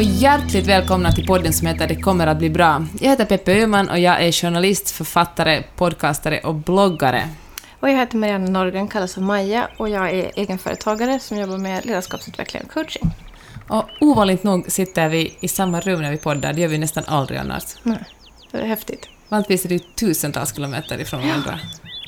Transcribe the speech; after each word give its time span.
och 0.00 0.04
hjärtligt 0.04 0.66
välkomna 0.66 1.12
till 1.12 1.26
podden 1.26 1.52
som 1.52 1.66
heter 1.66 1.88
Det 1.88 1.96
kommer 1.96 2.26
att 2.26 2.38
bli 2.38 2.50
bra. 2.50 2.86
Jag 3.00 3.10
heter 3.10 3.24
Peppe 3.24 3.62
Öhman 3.62 3.88
och 3.88 3.98
jag 3.98 4.22
är 4.22 4.32
journalist, 4.32 4.90
författare, 4.90 5.62
podcastare 5.76 6.40
och 6.40 6.54
bloggare. 6.54 7.28
Och 7.80 7.90
jag 7.90 7.96
heter 7.96 8.16
Marianne 8.16 8.50
Norgren, 8.50 8.88
kallas 8.88 9.14
för 9.14 9.20
Maja 9.20 9.68
och 9.76 9.88
jag 9.88 10.10
är 10.10 10.30
egenföretagare 10.34 11.20
som 11.20 11.38
jobbar 11.38 11.58
med 11.58 11.86
ledarskapsutveckling 11.86 12.62
och 12.62 12.70
coaching. 12.70 13.10
Och 13.68 13.84
ovanligt 14.00 14.42
nog 14.42 14.72
sitter 14.72 15.08
vi 15.08 15.36
i 15.40 15.48
samma 15.48 15.80
rum 15.80 16.02
när 16.02 16.10
vi 16.10 16.16
poddar, 16.16 16.52
det 16.52 16.60
gör 16.60 16.68
vi 16.68 16.78
nästan 16.78 17.04
aldrig 17.06 17.38
annars. 17.38 17.64
Nej, 17.82 18.04
det 18.50 18.58
är 18.58 18.66
häftigt. 18.66 19.08
Vanligtvis 19.28 19.64
är 19.64 19.68
det 19.68 19.96
tusentals 19.96 20.54
kilometer 20.54 21.00
ifrån 21.00 21.28
varandra. 21.28 21.58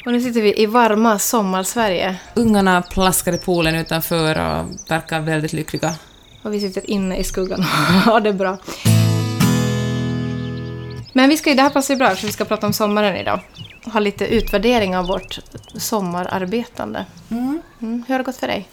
Och 0.06 0.12
nu 0.12 0.20
sitter 0.20 0.42
vi 0.42 0.62
i 0.62 0.66
varma 0.66 1.18
sommar-Sverige 1.18 2.16
Ungarna 2.34 2.82
plaskar 2.82 3.32
i 3.32 3.38
poolen 3.38 3.74
utanför 3.74 4.38
och 4.38 4.90
verkar 4.90 5.20
väldigt 5.20 5.52
lyckliga. 5.52 5.94
Och 6.42 6.54
vi 6.54 6.60
sitter 6.60 6.90
inne 6.90 7.16
i 7.16 7.24
skuggan 7.24 7.60
och 7.60 7.66
har 8.12 8.20
det 8.20 8.32
bra. 8.32 8.58
Men 11.12 11.28
vi 11.28 11.36
ska, 11.36 11.50
ju- 11.50 11.56
det 11.56 11.62
här 11.62 11.70
passar 11.70 11.94
ju 11.94 11.98
bra 11.98 12.10
för 12.14 12.26
vi 12.26 12.32
ska 12.32 12.44
prata 12.44 12.66
om 12.66 12.72
sommaren 12.72 13.16
idag. 13.16 13.40
Och 13.84 13.92
ha 13.92 14.00
lite 14.00 14.26
utvärdering 14.26 14.96
av 14.96 15.06
vårt 15.06 15.38
sommararbetande. 15.74 17.06
Mm, 17.30 17.62
hur 17.78 18.14
har 18.14 18.18
det 18.18 18.24
gått 18.24 18.36
för 18.36 18.46
dig? 18.46 18.68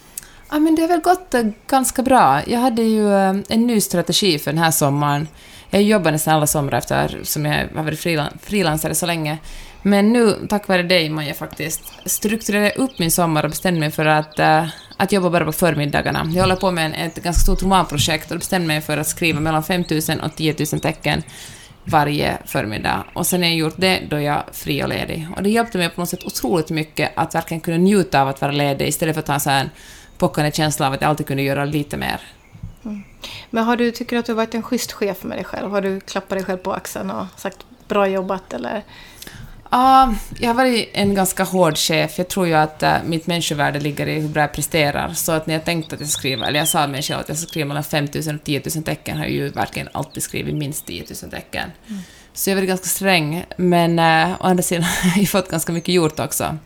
Ja, 0.51 0.59
men 0.59 0.75
det 0.75 0.81
har 0.81 0.89
väl 0.89 0.99
gått 1.01 1.33
eh, 1.33 1.43
ganska 1.67 2.01
bra. 2.03 2.41
Jag 2.47 2.59
hade 2.59 2.81
ju 2.81 3.13
eh, 3.13 3.35
en 3.49 3.67
ny 3.67 3.81
strategi 3.81 4.39
för 4.39 4.51
den 4.51 4.63
här 4.63 4.71
sommaren. 4.71 5.27
Jag 5.69 5.81
jobbar 5.83 6.11
nästan 6.11 6.33
alla 6.35 6.47
somrar 6.47 6.77
efter 6.77 7.19
som 7.23 7.45
jag 7.45 7.67
har 7.75 7.83
varit 7.83 7.99
frilan- 7.99 8.37
frilansare 8.43 8.95
så 8.95 9.05
länge. 9.05 9.37
Men 9.81 10.13
nu, 10.13 10.47
tack 10.49 10.67
vare 10.67 10.83
dig, 10.83 11.09
Maja, 11.09 11.33
faktiskt, 11.33 11.81
strukturerade 12.05 12.67
jag 12.67 12.77
upp 12.77 12.99
min 12.99 13.11
sommar 13.11 13.43
och 13.43 13.49
bestämde 13.49 13.79
mig 13.79 13.91
för 13.91 14.05
att, 14.05 14.39
eh, 14.39 14.65
att 14.97 15.11
jobba 15.11 15.29
bara 15.29 15.45
på 15.45 15.51
förmiddagarna. 15.51 16.31
Jag 16.33 16.43
håller 16.43 16.55
på 16.55 16.71
med 16.71 16.85
en, 16.85 16.93
ett 16.93 17.23
ganska 17.23 17.41
stort 17.41 17.63
romanprojekt 17.63 18.31
och 18.31 18.37
bestämde 18.37 18.67
mig 18.67 18.81
för 18.81 18.97
att 18.97 19.07
skriva 19.07 19.39
mellan 19.39 19.63
5 19.63 19.83
000 19.89 20.19
och 20.23 20.35
10 20.35 20.55
000 20.71 20.81
tecken 20.81 21.23
varje 21.83 22.37
förmiddag. 22.45 23.03
Och 23.13 23.27
sen 23.27 23.41
när 23.41 23.47
jag 23.47 23.57
gjort 23.57 23.77
det, 23.77 24.01
då 24.09 24.15
är 24.15 24.21
jag 24.21 24.43
fri 24.51 24.83
och 24.83 24.89
ledig. 24.89 25.27
Och 25.35 25.43
det 25.43 25.49
hjälpte 25.49 25.77
mig 25.77 25.89
på 25.89 26.01
något 26.01 26.09
sätt 26.09 26.23
otroligt 26.23 26.69
mycket 26.69 27.11
att 27.15 27.35
verkligen 27.35 27.61
kunna 27.61 27.77
njuta 27.77 28.21
av 28.21 28.27
att 28.27 28.41
vara 28.41 28.51
ledig 28.51 28.87
istället 28.87 29.15
för 29.15 29.19
att 29.21 29.27
ha 29.27 29.35
en 29.35 29.39
sån 29.39 29.53
här 29.53 29.69
pockande 30.17 30.51
känsla 30.51 30.87
av 30.87 30.93
att 30.93 31.01
jag 31.01 31.09
alltid 31.09 31.27
kunde 31.27 31.43
göra 31.43 31.65
lite 31.65 31.97
mer. 31.97 32.21
Mm. 32.85 33.03
Men 33.49 33.63
har 33.63 33.77
du, 33.77 33.91
tycker 33.91 34.15
du 34.15 34.19
att 34.19 34.25
du 34.25 34.31
har 34.31 34.37
varit 34.37 34.55
en 34.55 34.63
schysst 34.63 34.91
chef 34.91 35.23
med 35.23 35.37
dig 35.37 35.45
själv? 35.45 35.71
Har 35.71 35.81
du 35.81 35.99
klappat 35.99 36.29
dig 36.29 36.43
själv 36.43 36.57
på 36.57 36.73
axeln 36.73 37.11
och 37.11 37.25
sagt 37.37 37.57
bra 37.87 38.07
jobbat 38.07 38.53
eller? 38.53 38.83
Ja, 39.71 40.13
jag 40.39 40.49
har 40.49 40.53
varit 40.53 40.89
en 40.93 41.15
ganska 41.15 41.43
hård 41.43 41.77
chef. 41.77 42.17
Jag 42.17 42.27
tror 42.27 42.47
ju 42.47 42.53
att 42.53 42.83
äh, 42.83 42.95
mitt 43.05 43.27
människovärde 43.27 43.79
ligger 43.79 44.07
i 44.07 44.19
hur 44.19 44.29
bra 44.29 44.41
jag 44.41 44.53
presterar. 44.53 45.13
Så 45.13 45.31
att 45.31 45.47
när 45.47 45.53
jag 45.53 45.65
tänkte 45.65 45.95
att 45.95 46.01
jag 46.01 46.09
skriva, 46.09 46.47
eller 46.47 46.59
jag 46.59 46.67
sa 46.67 46.87
mig 46.87 47.01
själv 47.01 47.19
att 47.19 47.29
jag 47.29 47.37
skulle 47.37 47.49
skriva 47.49 47.67
mellan 47.67 47.83
5 47.83 48.07
000 48.25 48.35
och 48.35 48.43
10 48.43 48.61
000 48.75 48.83
tecken, 48.83 49.17
har 49.17 49.23
jag 49.23 49.33
ju 49.33 49.49
verkligen 49.49 49.89
alltid 49.91 50.23
skrivit 50.23 50.55
minst 50.55 50.85
10 50.85 51.03
000 51.23 51.31
tecken. 51.31 51.69
Så 52.33 52.49
jag 52.49 52.55
har 52.55 52.61
varit 52.61 52.69
ganska 52.69 52.87
sträng, 52.87 53.45
men 53.57 53.99
äh, 53.99 54.31
å 54.31 54.43
andra 54.43 54.63
sidan 54.63 54.83
har 55.13 55.19
jag 55.19 55.29
fått 55.29 55.49
ganska 55.51 55.71
mycket 55.71 55.95
gjort 55.95 56.19
också. 56.19 56.57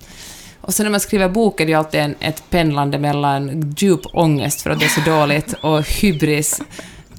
Och 0.61 0.73
sen 0.73 0.83
när 0.83 0.91
man 0.91 0.99
skriver 0.99 1.29
bok 1.29 1.59
är 1.59 1.65
det 1.65 1.71
ju 1.71 1.77
alltid 1.77 1.99
en, 2.01 2.15
ett 2.19 2.43
pendlande 2.49 2.99
mellan 2.99 3.73
djup 3.77 4.01
ångest 4.13 4.61
för 4.61 4.69
att 4.69 4.79
det 4.79 4.85
är 4.85 4.89
så 4.89 5.01
dåligt 5.01 5.53
och 5.61 5.87
hybris, 5.89 6.61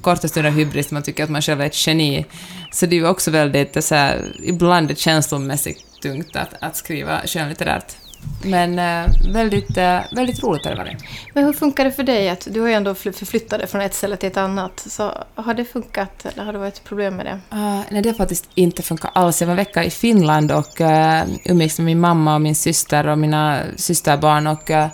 korta 0.05 0.27
stunder 0.27 0.51
hybris, 0.51 0.91
man 0.91 1.03
tycker 1.03 1.23
att 1.23 1.29
man 1.29 1.41
själv 1.41 1.61
är 1.61 1.65
ett 1.65 1.87
geni. 1.87 2.25
Så 2.71 2.85
det 2.85 2.95
är 2.95 2.97
ju 2.97 3.07
också 3.07 3.31
väldigt, 3.31 3.83
så 3.83 3.95
här, 3.95 4.35
ibland 4.43 4.97
känslomässigt 4.97 6.01
tungt 6.01 6.35
att, 6.35 6.53
att 6.59 6.75
skriva 6.75 7.21
skönlitterärt. 7.25 7.95
Men 8.43 8.79
eh, 8.79 9.11
väldigt, 9.33 9.77
eh, 9.77 9.99
väldigt 10.11 10.43
roligt 10.43 10.65
har 10.65 10.71
det 10.71 10.77
varit. 10.77 11.03
Men 11.33 11.43
hur 11.45 11.53
funkar 11.53 11.85
det 11.85 11.91
för 11.91 12.03
dig? 12.03 12.29
Att 12.29 12.47
du 12.51 12.61
har 12.61 12.67
ju 12.67 12.73
ändå 12.73 12.95
fly- 12.95 13.11
förflyttat 13.11 13.59
dig 13.59 13.67
från 13.67 13.81
ett 13.81 13.93
ställe 13.93 14.17
till 14.17 14.27
ett 14.27 14.37
annat. 14.37 14.83
Så 14.89 15.11
har 15.35 15.53
det 15.53 15.65
funkat 15.65 16.25
eller 16.25 16.45
har 16.45 16.53
det 16.53 16.59
varit 16.59 16.83
problem 16.83 17.15
med 17.15 17.25
det? 17.25 17.57
Uh, 17.57 17.81
nej, 17.89 18.01
det 18.01 18.09
har 18.09 18.15
faktiskt 18.15 18.49
inte 18.55 18.81
funkat 18.83 19.11
alls. 19.13 19.41
Jag 19.41 19.47
var 19.47 19.53
en 19.53 19.57
vecka 19.57 19.83
i 19.83 19.89
Finland 19.89 20.51
och 20.51 20.81
uh, 20.81 21.23
umgicks 21.45 21.79
med 21.79 21.85
min 21.85 21.99
mamma 21.99 22.35
och 22.35 22.41
min 22.41 22.55
syster 22.55 23.07
och 23.07 23.17
mina 23.17 23.61
systerbarn 23.75 24.47
och, 24.47 24.69
uh, 24.69 24.87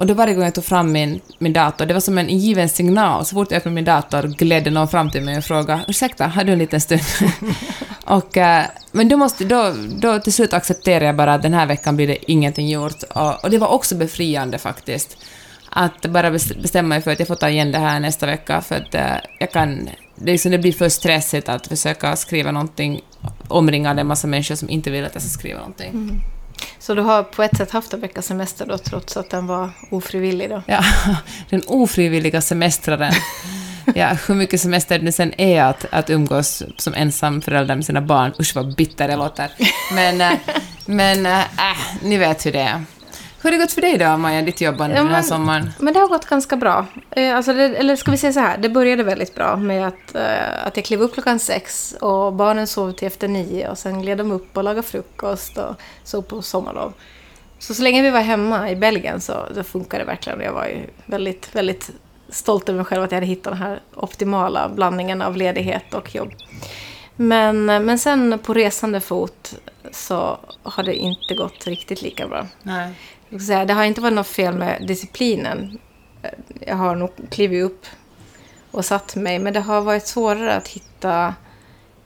och 0.00 0.06
då 0.06 0.14
varje 0.14 0.34
gång 0.34 0.44
jag 0.44 0.54
tog 0.54 0.64
fram 0.64 0.92
min, 0.92 1.20
min 1.38 1.52
dator, 1.52 1.86
det 1.86 1.94
var 1.94 2.00
som 2.00 2.18
en 2.18 2.28
given 2.28 2.68
signal. 2.68 3.24
Så 3.24 3.34
fort 3.34 3.50
jag 3.50 3.58
öppnade 3.58 3.74
min 3.74 3.84
dator 3.84 4.22
gled 4.22 4.72
någon 4.72 4.88
fram 4.88 5.10
till 5.10 5.22
mig 5.22 5.38
och 5.38 5.44
frågade 5.44 5.84
ursäkta, 5.88 6.26
har 6.26 6.44
du 6.44 6.52
en 6.52 6.58
liten 6.58 6.80
stund? 6.80 7.00
och, 8.04 8.36
eh, 8.36 8.64
men 8.92 9.08
då, 9.08 9.16
måste, 9.16 9.44
då, 9.44 9.74
då 9.98 10.18
till 10.18 10.32
slut 10.32 10.52
accepterade 10.52 11.04
jag 11.04 11.16
bara 11.16 11.34
att 11.34 11.42
den 11.42 11.54
här 11.54 11.66
veckan 11.66 11.96
blir 11.96 12.06
det 12.06 12.30
ingenting 12.30 12.68
gjort. 12.68 13.02
Och, 13.02 13.44
och 13.44 13.50
det 13.50 13.58
var 13.58 13.68
också 13.68 13.94
befriande 13.94 14.58
faktiskt. 14.58 15.16
Att 15.70 16.06
bara 16.06 16.30
bestämma 16.30 16.88
mig 16.88 17.00
för 17.00 17.10
att 17.10 17.18
jag 17.18 17.28
får 17.28 17.34
ta 17.34 17.48
igen 17.48 17.72
det 17.72 17.78
här 17.78 18.00
nästa 18.00 18.26
vecka 18.26 18.60
för 18.60 18.74
att 18.74 18.94
eh, 18.94 19.16
jag 19.38 19.52
kan... 19.52 19.88
Det, 20.16 20.32
liksom, 20.32 20.52
det 20.52 20.58
blir 20.58 20.72
för 20.72 20.88
stressigt 20.88 21.48
att 21.48 21.66
försöka 21.66 22.16
skriva 22.16 22.50
någonting 22.50 23.00
omringad 23.48 23.98
en 23.98 24.06
massa 24.06 24.26
människor 24.26 24.54
som 24.54 24.70
inte 24.70 24.90
vill 24.90 25.04
att 25.04 25.14
jag 25.14 25.22
ska 25.22 25.38
skriva 25.38 25.58
någonting. 25.58 25.90
Mm. 25.90 26.20
Så 26.78 26.94
du 26.94 27.02
har 27.02 27.22
på 27.22 27.42
ett 27.42 27.56
sätt 27.56 27.70
haft 27.70 27.92
en 27.92 28.00
veckas 28.00 28.26
semester 28.26 28.66
då 28.66 28.78
trots 28.78 29.16
att 29.16 29.30
den 29.30 29.46
var 29.46 29.70
ofrivillig 29.90 30.50
då? 30.50 30.62
Ja, 30.66 30.84
den 31.50 31.62
ofrivilliga 31.66 32.40
semestraren. 32.40 33.12
Ja, 33.94 34.16
hur 34.26 34.34
mycket 34.34 34.60
semester 34.60 34.98
det 34.98 35.12
sen 35.12 35.40
är 35.40 35.64
att, 35.64 35.86
att 35.90 36.10
umgås 36.10 36.62
som 36.76 36.94
ensam 36.94 37.42
förälder 37.42 37.74
med 37.74 37.84
sina 37.84 38.00
barn. 38.00 38.32
Usch 38.40 38.56
vad 38.56 38.74
bitter 38.74 39.08
det 39.08 39.16
låter. 39.16 39.50
Men, 39.92 40.20
eh, 40.20 40.38
men 40.86 41.26
äh, 41.26 41.42
ni 42.02 42.16
vet 42.16 42.46
hur 42.46 42.52
det 42.52 42.60
är. 42.60 42.84
Hur 43.42 43.50
har 43.50 43.58
det 43.58 43.64
gått 43.64 43.72
för 43.72 43.80
dig 43.80 43.98
då, 43.98 44.16
Maja, 44.16 44.42
ditt 44.42 44.60
jobbande 44.60 44.96
Ja, 44.96 45.02
den 45.02 45.08
här 45.10 45.16
men- 45.20 45.24
sommaren? 45.24 45.70
Men 45.78 45.94
det 45.94 46.00
har 46.00 46.08
gått 46.08 46.26
ganska 46.26 46.56
bra. 46.56 46.86
Eh, 47.10 47.36
Alltså 47.36 47.52
det, 47.52 47.62
eller 47.64 47.96
ska 47.96 48.10
vi 48.10 48.16
säga 48.16 48.32
så 48.32 48.40
här, 48.40 48.58
det 48.58 48.68
började 48.68 49.02
väldigt 49.02 49.34
bra 49.34 49.56
med 49.56 49.86
att, 49.88 50.14
eh, 50.14 50.66
att 50.66 50.76
jag 50.76 50.84
klev 50.84 51.00
upp 51.02 51.14
klockan 51.14 51.38
sex 51.38 51.94
och 52.00 52.32
barnen 52.32 52.66
sov 52.66 52.92
till 52.92 53.06
efter 53.06 53.28
nio 53.28 53.68
och 53.68 53.78
sen 53.78 54.02
gled 54.02 54.18
de 54.18 54.32
upp 54.32 54.56
och 54.56 54.64
lagade 54.64 54.82
frukost 54.82 55.58
och 55.58 55.74
såg 56.04 56.28
på 56.28 56.42
sommarlov. 56.42 56.92
Så 57.58 57.74
så 57.74 57.82
länge 57.82 58.02
vi 58.02 58.10
var 58.10 58.20
hemma 58.20 58.70
i 58.70 58.76
Belgien 58.76 59.20
så, 59.20 59.46
så 59.54 59.62
funkade 59.64 60.02
det 60.02 60.06
verkligen. 60.06 60.40
Jag 60.40 60.52
var 60.52 60.66
ju 60.66 60.86
väldigt, 61.06 61.48
väldigt 61.54 61.90
stolt 62.28 62.68
över 62.68 62.76
mig 62.76 62.84
själv 62.86 63.02
att 63.02 63.10
jag 63.12 63.16
hade 63.16 63.26
hittat 63.26 63.52
den 63.52 63.62
här 63.62 63.80
optimala 63.94 64.68
blandningen 64.68 65.22
av 65.22 65.36
ledighet 65.36 65.94
och 65.94 66.14
jobb. 66.14 66.32
Men, 67.16 67.64
men 67.66 67.98
sen 67.98 68.38
på 68.38 68.54
resande 68.54 69.00
fot 69.00 69.54
så 69.92 70.38
har 70.62 70.82
det 70.82 70.94
inte 70.94 71.34
gått 71.34 71.66
riktigt 71.66 72.02
lika 72.02 72.28
bra. 72.28 72.46
Nej. 72.62 72.90
Säga, 73.38 73.64
det 73.64 73.72
har 73.72 73.84
inte 73.84 74.00
varit 74.00 74.14
något 74.14 74.26
fel 74.26 74.54
med 74.54 74.86
disciplinen. 74.86 75.78
Jag 76.60 76.76
har 76.76 76.96
nog 76.96 77.10
klivit 77.30 77.64
upp 77.64 77.86
och 78.70 78.84
satt 78.84 79.16
mig, 79.16 79.38
men 79.38 79.52
det 79.52 79.60
har 79.60 79.80
varit 79.80 80.06
svårare 80.06 80.54
att 80.54 80.68
hitta, 80.68 81.34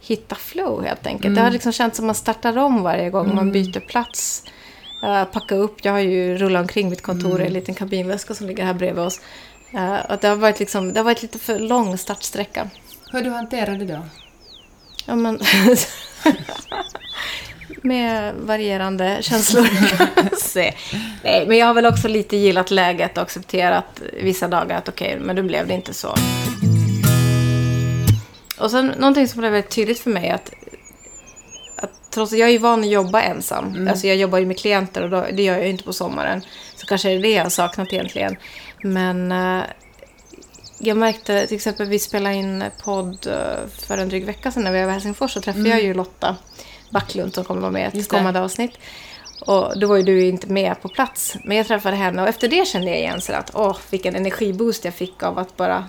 hitta 0.00 0.34
flow 0.34 0.84
helt 0.84 1.06
enkelt. 1.06 1.34
Det 1.34 1.40
har 1.40 1.50
liksom 1.50 1.72
känts 1.72 1.96
som 1.96 2.04
att 2.04 2.06
man 2.06 2.14
startar 2.14 2.58
om 2.58 2.82
varje 2.82 3.10
gång 3.10 3.34
man 3.34 3.52
byter 3.52 3.80
plats. 3.80 4.44
Uh, 5.04 5.24
packa 5.24 5.54
upp, 5.54 5.84
jag 5.84 5.92
har 5.92 5.98
ju 5.98 6.36
rullat 6.38 6.60
omkring 6.60 6.88
mitt 6.88 7.02
kontor 7.02 7.42
i 7.42 7.46
en 7.46 7.52
liten 7.52 7.74
kabinväska 7.74 8.34
som 8.34 8.46
ligger 8.46 8.64
här 8.64 8.74
bredvid 8.74 9.04
oss. 9.04 9.20
Uh, 9.74 10.10
att 10.10 10.20
det, 10.20 10.28
har 10.28 10.36
varit 10.36 10.60
liksom, 10.60 10.92
det 10.92 11.00
har 11.00 11.04
varit 11.04 11.22
lite 11.22 11.38
för 11.38 11.58
lång 11.58 11.98
startsträcka. 11.98 12.70
Hur 13.12 13.22
du 13.22 13.30
hanterat 13.30 13.78
det 13.78 13.84
då? 13.84 14.02
Ja, 15.06 15.14
men... 15.14 15.40
med 17.84 18.34
varierande 18.34 19.18
känslor. 19.20 19.68
Nej, 21.24 21.46
men 21.46 21.58
jag 21.58 21.66
har 21.66 21.74
väl 21.74 21.86
också 21.86 22.08
lite 22.08 22.36
gillat 22.36 22.70
läget 22.70 23.16
och 23.16 23.22
accepterat 23.22 24.02
vissa 24.22 24.48
dagar 24.48 24.78
att 24.78 24.88
okej, 24.88 25.18
men 25.20 25.36
då 25.36 25.42
blev 25.42 25.66
det 25.66 25.74
inte 25.74 25.94
så. 25.94 26.14
Och 28.58 28.70
sen 28.70 28.86
någonting 28.86 29.28
som 29.28 29.40
blev 29.40 29.52
väldigt 29.52 29.70
tydligt 29.70 29.98
för 29.98 30.10
mig 30.10 30.30
att, 30.30 30.50
att 31.76 32.10
trots 32.10 32.32
att 32.32 32.38
jag 32.38 32.50
är 32.50 32.58
van 32.58 32.80
att 32.80 32.90
jobba 32.90 33.22
ensam. 33.22 33.88
Alltså 33.90 34.06
jag 34.06 34.16
jobbar 34.16 34.38
ju 34.38 34.46
med 34.46 34.58
klienter 34.58 35.02
och 35.02 35.10
då, 35.10 35.26
det 35.32 35.42
gör 35.42 35.54
jag 35.54 35.64
ju 35.64 35.70
inte 35.70 35.84
på 35.84 35.92
sommaren. 35.92 36.42
Så 36.76 36.86
kanske 36.86 37.10
är 37.10 37.16
det 37.16 37.22
det 37.22 37.30
jag 37.30 37.42
har 37.42 37.50
saknat 37.50 37.92
egentligen. 37.92 38.36
Men 38.82 39.32
eh, 39.32 39.62
jag 40.78 40.96
märkte 40.96 41.46
till 41.46 41.56
exempel 41.56 41.88
vi 41.88 41.98
spelade 41.98 42.34
in 42.34 42.64
podd 42.84 43.26
eh, 43.26 43.68
för 43.86 43.98
en 43.98 44.08
dryg 44.08 44.24
vecka 44.24 44.50
sedan 44.50 44.64
när 44.64 44.72
vi 44.72 44.82
var 44.82 44.88
i 44.88 44.92
Helsingfors 44.92 45.32
så 45.32 45.40
träffade 45.40 45.68
jag 45.68 45.82
ju 45.82 45.94
Lotta 45.94 46.36
Backlund 46.94 47.34
som 47.34 47.44
kommer 47.44 47.60
vara 47.60 47.72
med 47.72 47.94
i 47.94 48.00
ett 48.00 48.08
kommande 48.08 48.40
avsnitt. 48.40 48.78
Och 49.40 49.78
då 49.80 49.86
var 49.86 49.96
ju 49.96 50.02
du 50.02 50.26
inte 50.26 50.46
med 50.46 50.82
på 50.82 50.88
plats. 50.88 51.36
Men 51.44 51.56
jag 51.56 51.66
träffade 51.66 51.96
henne 51.96 52.22
och 52.22 52.28
efter 52.28 52.48
det 52.48 52.68
kände 52.68 52.90
jag 52.90 52.98
igen 52.98 53.20
så 53.20 53.32
att 53.32 53.50
åh, 53.54 53.76
vilken 53.90 54.14
energiboost 54.16 54.84
jag 54.84 54.94
fick 54.94 55.22
av 55.22 55.38
att 55.38 55.56
bara 55.56 55.84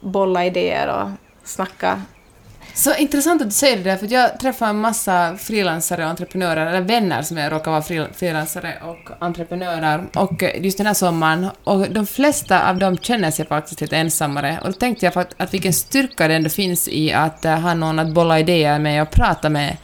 bolla 0.00 0.44
idéer 0.44 0.88
och 0.88 1.08
snacka. 1.48 2.02
Så 2.74 2.94
intressant 2.94 3.42
att 3.42 3.48
du 3.48 3.54
säger 3.54 3.76
det 3.76 3.82
där, 3.82 3.96
för 3.96 4.12
jag 4.12 4.40
träffar 4.40 4.68
en 4.68 4.80
massa 4.80 5.36
frilansare 5.36 6.04
och 6.04 6.10
entreprenörer, 6.10 6.66
eller 6.66 6.80
vänner 6.80 7.22
som 7.22 7.36
jag 7.36 7.52
råkar 7.52 7.70
vara 7.70 7.82
fri- 7.82 8.12
frilansare 8.14 8.74
och 8.82 9.10
entreprenörer, 9.18 10.04
och 10.14 10.42
just 10.56 10.78
den 10.78 10.86
här 10.86 10.94
sommaren, 10.94 11.48
och 11.64 11.90
de 11.90 12.06
flesta 12.06 12.70
av 12.70 12.78
dem 12.78 12.98
känner 12.98 13.30
sig 13.30 13.46
faktiskt 13.46 13.80
lite 13.80 13.96
ensammare, 13.96 14.58
och 14.62 14.66
då 14.66 14.72
tänkte 14.72 15.06
jag 15.06 15.18
att, 15.18 15.34
att 15.36 15.54
vilken 15.54 15.72
styrka 15.72 16.28
det 16.28 16.34
ändå 16.34 16.50
finns 16.50 16.88
i 16.88 17.12
att 17.12 17.44
eh, 17.44 17.58
ha 17.58 17.74
någon 17.74 17.98
att 17.98 18.14
bolla 18.14 18.38
idéer 18.38 18.78
med 18.78 19.02
och 19.02 19.10
prata 19.10 19.48
med. 19.48 19.76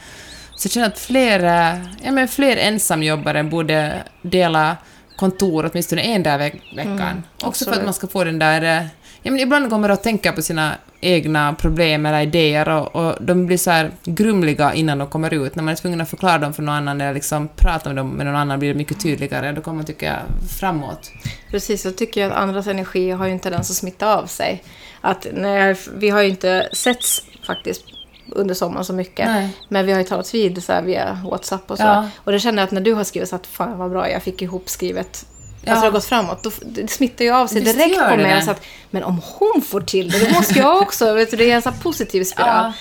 Så 0.61 0.65
jag 0.65 0.71
känner 0.71 0.87
att 0.87 0.99
fler, 0.99 1.39
eh, 1.43 1.79
ja, 2.03 2.11
men 2.11 2.27
fler 2.27 2.57
ensamjobbare 2.57 3.43
borde 3.43 4.03
dela 4.21 4.77
kontor 5.15 5.69
åtminstone 5.71 6.01
en 6.01 6.23
dag 6.23 6.35
i 6.35 6.37
veck- 6.37 6.75
veckan. 6.75 7.23
Också 7.43 7.65
för 7.65 7.71
att 7.71 7.83
man 7.85 7.93
ska 7.93 8.07
få 8.07 8.23
den 8.23 8.39
där... 8.39 8.61
eh, 8.81 8.85
Ja, 9.23 9.31
men 9.31 9.39
ibland 9.39 9.69
går 9.69 9.77
man 9.77 9.91
och 9.91 10.01
tänker 10.03 10.31
på 10.31 10.41
sina 10.41 10.71
egna 11.01 11.53
problem 11.53 12.05
eller 12.05 12.21
idéer 12.21 12.69
och, 12.69 12.95
och 12.95 13.15
de 13.25 13.45
blir 13.45 13.57
så 13.57 13.71
här 13.71 13.91
grumliga 14.03 14.73
innan 14.73 14.97
de 14.97 15.07
kommer 15.07 15.33
ut. 15.33 15.55
När 15.55 15.63
man 15.63 15.71
är 15.71 15.75
tvungen 15.75 16.01
att 16.01 16.09
förklara 16.09 16.37
dem 16.37 16.53
för 16.53 16.61
någon 16.63 16.75
annan 16.75 17.01
eller 17.01 17.13
liksom 17.13 17.47
prata 17.55 17.89
om 17.89 17.95
dem 17.95 18.09
med 18.09 18.25
någon 18.25 18.35
annan 18.35 18.59
blir 18.59 18.69
det 18.69 18.75
mycket 18.77 18.99
tydligare. 18.99 19.51
Då 19.51 19.61
kommer 19.61 19.75
man, 19.75 19.85
tycker 19.85 20.05
jag, 20.07 20.19
framåt. 20.59 21.11
Precis, 21.51 21.85
jag 21.85 21.97
tycker 21.97 22.25
att 22.27 22.33
andras 22.33 22.67
energi 22.67 23.11
har 23.11 23.25
ju 23.25 23.31
inte 23.33 23.49
den 23.49 23.63
som 23.63 23.75
smittar 23.75 24.17
av 24.17 24.25
sig. 24.25 24.63
Att 25.01 25.27
när, 25.33 25.77
vi 25.99 26.09
har 26.09 26.21
ju 26.21 26.29
inte 26.29 26.69
setts 26.73 27.21
faktiskt 27.47 27.83
under 28.31 28.55
sommaren 28.55 28.85
så 28.85 28.93
mycket. 28.93 29.25
Nej. 29.25 29.49
Men 29.69 29.85
vi 29.85 29.91
har 29.91 29.99
ju 29.99 30.05
talats 30.05 30.33
vid 30.33 30.63
så 30.63 30.73
här 30.73 30.81
via 30.81 31.19
WhatsApp 31.31 31.71
och 31.71 31.77
så. 31.77 31.83
Ja. 31.83 32.07
Och 32.23 32.31
det 32.31 32.39
kände 32.39 32.61
jag 32.61 32.65
att 32.67 32.71
när 32.71 32.81
du 32.81 32.93
har 32.93 33.03
skrivit 33.03 33.29
så 33.29 33.35
att 33.35 33.47
fan 33.47 33.77
vad 33.77 33.91
bra, 33.91 34.09
jag 34.09 34.23
fick 34.23 34.41
ihop 34.41 34.69
skrivet. 34.69 35.25
Ja. 35.63 35.71
Alltså 35.71 35.81
det 35.81 35.87
har 35.87 35.91
gått 35.91 36.05
framåt. 36.05 36.43
Då, 36.43 36.51
det 36.61 36.91
smittar 36.91 37.25
ju 37.25 37.31
av 37.31 37.47
sig 37.47 37.61
Visst 37.61 37.77
direkt 37.77 38.09
på 38.09 38.15
mig. 38.15 38.41
Så 38.41 38.51
att, 38.51 38.61
men 38.89 39.03
om 39.03 39.21
hon 39.23 39.61
får 39.61 39.81
till 39.81 40.11
det, 40.11 40.19
då 40.19 40.33
måste 40.33 40.59
jag 40.59 40.81
också. 40.81 41.13
vet 41.13 41.31
du, 41.31 41.37
det 41.37 41.51
är 41.51 41.55
en 41.55 41.61
sån 41.61 41.79
positiv 41.83 42.23
spiral. 42.23 42.71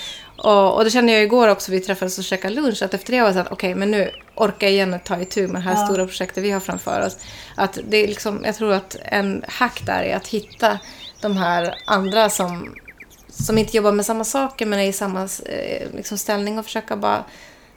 Och, 0.43 0.77
och 0.77 0.85
det 0.85 0.91
kände 0.91 1.13
jag 1.13 1.23
igår 1.23 1.49
också, 1.49 1.73
vi 1.73 1.81
träffades 1.81 2.19
och 2.19 2.25
käkade 2.25 2.55
lunch, 2.55 2.83
att 2.83 2.95
efter 2.95 3.13
det 3.13 3.21
var 3.21 3.27
jag 3.29 3.35
så 3.35 3.41
att 3.41 3.53
okej, 3.53 3.75
men 3.75 3.91
nu 3.91 4.11
orkar 4.35 4.67
jag 4.67 4.75
igen 4.75 4.95
att 4.95 5.05
ta 5.05 5.21
itu 5.21 5.49
med 5.49 5.63
det 5.63 5.69
här 5.69 5.75
Ja. 5.75 5.87
stora 5.87 6.07
projektet 6.07 6.45
vi 6.45 6.51
har 6.51 6.61
framför 6.61 7.07
oss. 7.07 7.17
Att 7.55 7.79
det 7.89 7.97
är 7.97 8.09
liksom, 8.09 8.43
jag 8.45 8.55
tror 8.57 8.73
att 8.73 8.97
en 9.05 9.45
hack 9.49 9.83
där 9.87 10.03
är 10.03 10.17
att 10.17 10.27
hitta 10.27 10.79
de 11.21 11.37
här 11.37 11.75
andra 11.87 12.31
som, 12.31 12.75
som 13.47 13.59
inte 13.59 13.77
jobbar 13.77 13.93
med 13.93 14.07
samma 14.07 14.25
saker 14.25 14.67
men 14.67 14.79
är 14.79 14.85
i 14.85 14.93
samma 14.93 15.23
eh, 15.47 15.89
liksom, 15.97 16.19
ställning 16.19 16.59
och 16.59 16.65
försöka 16.65 16.97
bara 16.97 17.25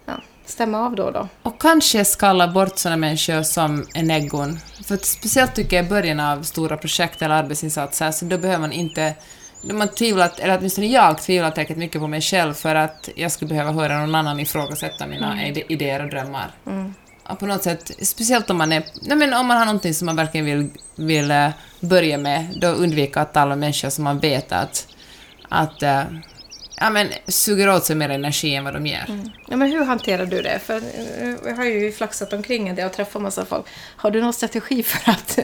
ja, 0.06 0.14
stämma 0.46 0.86
av 0.86 0.96
då 0.96 1.04
och 1.04 1.14
då. 1.14 1.28
Och 1.44 1.62
kanske 1.62 2.06
skala 2.06 2.48
bort 2.48 2.78
sådana 2.78 2.98
människor 2.98 3.44
som 3.44 3.86
är 3.94 4.04
neggon. 4.04 4.60
För 4.86 4.98
speciellt 4.98 5.56
tycker 5.56 5.76
jag 5.76 5.86
i 5.86 5.90
början 5.90 6.20
av 6.20 6.44
stora 6.44 6.78
projekt 6.78 7.22
eller 7.22 7.36
arbetsinsatser, 7.36 8.12
så 8.12 8.26
då 8.26 8.38
behöver 8.38 8.62
man 8.62 8.72
inte... 8.72 9.14
Man 9.72 9.88
tvivlat, 9.88 10.40
eller 10.40 10.58
åtminstone 10.58 10.88
jag 10.88 11.18
tvivlar 11.18 11.52
tillräckligt 11.52 11.78
mycket 11.78 12.02
på 12.02 12.08
mig 12.08 12.22
själv 12.22 12.54
för 12.54 12.76
att 12.76 13.10
jag 13.16 13.32
skulle 13.32 13.50
behöva 13.50 13.72
höra 13.72 14.00
någon 14.00 14.16
annan 14.16 14.40
ifrågasätta 14.40 15.08
mina 15.08 15.48
ide- 15.48 15.64
idéer 15.74 16.04
och 16.04 16.10
drömmar. 16.10 16.52
Ja, 17.28 17.36
på 17.36 17.46
något 17.46 17.64
sätt, 17.64 17.92
speciellt 18.02 18.50
om 18.50 18.58
man 18.58 18.72
är... 18.72 18.84
Nej, 19.02 19.18
men 19.18 19.34
om 19.34 19.48
man 19.48 19.58
har 19.58 19.66
någonting 19.66 19.94
som 19.94 20.06
man 20.06 20.16
verkligen 20.16 20.46
vill, 20.46 20.70
vill 20.96 21.32
eh, 21.32 21.50
börja 21.80 22.18
med, 22.18 22.58
då 22.62 22.68
undvika 22.68 23.22
att 23.22 23.34
tala 23.34 23.50
med 23.50 23.58
människor 23.58 23.90
som 23.90 24.04
man 24.04 24.20
vet 24.20 24.52
att, 24.52 24.88
att 25.54 25.84
eh, 25.84 26.04
ja, 26.80 26.90
men, 26.90 27.08
suger 27.28 27.70
åt 27.70 27.86
sig 27.86 27.96
mer 27.96 28.10
energi 28.10 28.56
än 28.56 28.64
vad 28.64 28.74
de 28.74 28.86
ger. 28.86 29.06
Ja, 29.48 29.58
men 29.58 29.72
hur 29.72 29.86
hanterar 29.86 30.26
du 30.26 30.42
det? 30.42 30.60
För 30.60 30.78
eh, 30.78 31.36
jag 31.46 31.56
har 31.56 31.66
ju 31.66 31.92
flaxat 31.92 32.34
omkring 32.34 32.76
del 32.76 32.86
och 32.86 32.94
träffat 32.94 33.22
massa 33.22 33.46
folk. 33.46 33.66
Har 33.96 34.12
du 34.12 34.22
någon 34.22 34.34
strategi 34.34 34.84
för 34.84 35.12
att, 35.12 35.40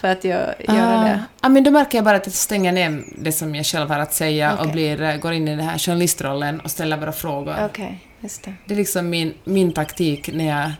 för 0.00 0.08
att 0.08 0.24
gö- 0.24 0.54
göra 0.74 0.98
Ah. 1.00 1.04
det? 1.04 1.24
Ja, 1.40 1.48
men 1.48 1.64
då 1.64 1.70
märker 1.70 1.98
jag 1.98 2.04
bara 2.04 2.16
att 2.16 2.26
jag 2.26 2.34
stänger 2.34 2.72
ner 2.72 3.02
det 3.18 3.32
som 3.32 3.54
jag 3.54 3.66
själv 3.66 3.88
har 3.90 3.98
att 3.98 4.14
säga 4.14 4.52
och 4.54 4.60
Okej. 4.60 4.72
blir, 4.72 5.02
eh, 5.02 5.16
går 5.16 5.32
in 5.32 5.48
i 5.48 5.56
den 5.56 5.64
här 5.68 5.78
journalistrollen 5.78 6.60
och 6.60 6.70
ställer 6.70 6.96
bara 6.96 7.12
frågor. 7.12 7.56
Okej, 7.64 8.04
just 8.20 8.42
det. 8.44 8.54
Det 8.66 8.74
är 8.74 8.78
liksom 8.78 9.10
min, 9.10 9.34
min 9.44 9.72
taktik 9.72 10.30
när 10.32 10.46
jag 10.46 10.72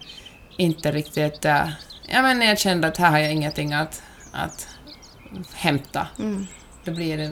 inte 0.57 0.93
riktigt... 0.93 1.45
äh, 1.45 1.69
ja, 2.09 2.23
men 2.23 2.39
när 2.39 2.47
jag 2.47 2.59
kände 2.59 2.87
att 2.89 2.97
här 2.97 3.11
har 3.11 3.19
jag 3.19 3.33
ingenting 3.33 3.73
att, 3.73 4.03
att 4.33 4.69
hämta. 5.55 6.07
Mm. 6.19 6.47
Då 6.85 6.93
blir 6.93 7.17
det... 7.17 7.31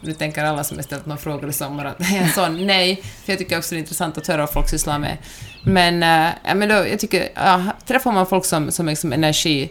Nu 0.00 0.12
tänker 0.12 0.44
alla 0.44 0.64
som 0.64 0.76
har 0.76 0.82
ställt 0.82 1.06
några 1.06 1.18
frågor 1.20 1.48
i 1.50 1.52
sommar 1.52 1.84
att 1.84 1.96
jag 1.98 2.10
är 2.18 2.22
en 2.22 2.28
sån 2.28 2.66
nej, 2.66 2.96
för 3.24 3.32
jag 3.32 3.38
tycker 3.38 3.58
också 3.58 3.74
det 3.74 3.78
är 3.78 3.80
intressant 3.80 4.18
att 4.18 4.26
höra 4.26 4.38
vad 4.40 4.52
folk 4.52 4.68
sysslar 4.68 4.98
med. 4.98 5.16
Men, 5.64 6.02
äh, 6.02 6.32
ja, 6.44 6.54
men 6.54 6.68
då, 6.68 6.74
jag 6.74 6.98
tycker, 6.98 7.28
ja, 7.34 7.62
träffar 7.86 8.12
man 8.12 8.26
folk 8.26 8.44
som, 8.44 8.70
som 8.72 8.86
liksom 8.86 9.12
energi... 9.12 9.70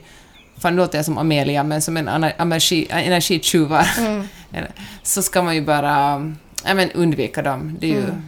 Fan, 0.57 0.75
nu 0.75 0.81
låter 0.81 0.97
jag 0.97 1.05
som 1.05 1.17
Amelia, 1.17 1.63
men 1.63 1.81
som 1.81 1.97
en 1.97 2.07
energi, 2.07 2.87
energitjuvar. 2.89 3.87
Mm. 3.97 4.27
Så 5.03 5.21
ska 5.21 5.41
man 5.41 5.55
ju 5.55 5.61
bara 5.61 5.89
ja, 6.65 6.73
men 6.73 6.91
undvika 6.91 7.41
dem. 7.41 7.77
Det, 7.79 7.87
är 7.87 7.91
ju, 7.91 8.03
Mm. 8.03 8.21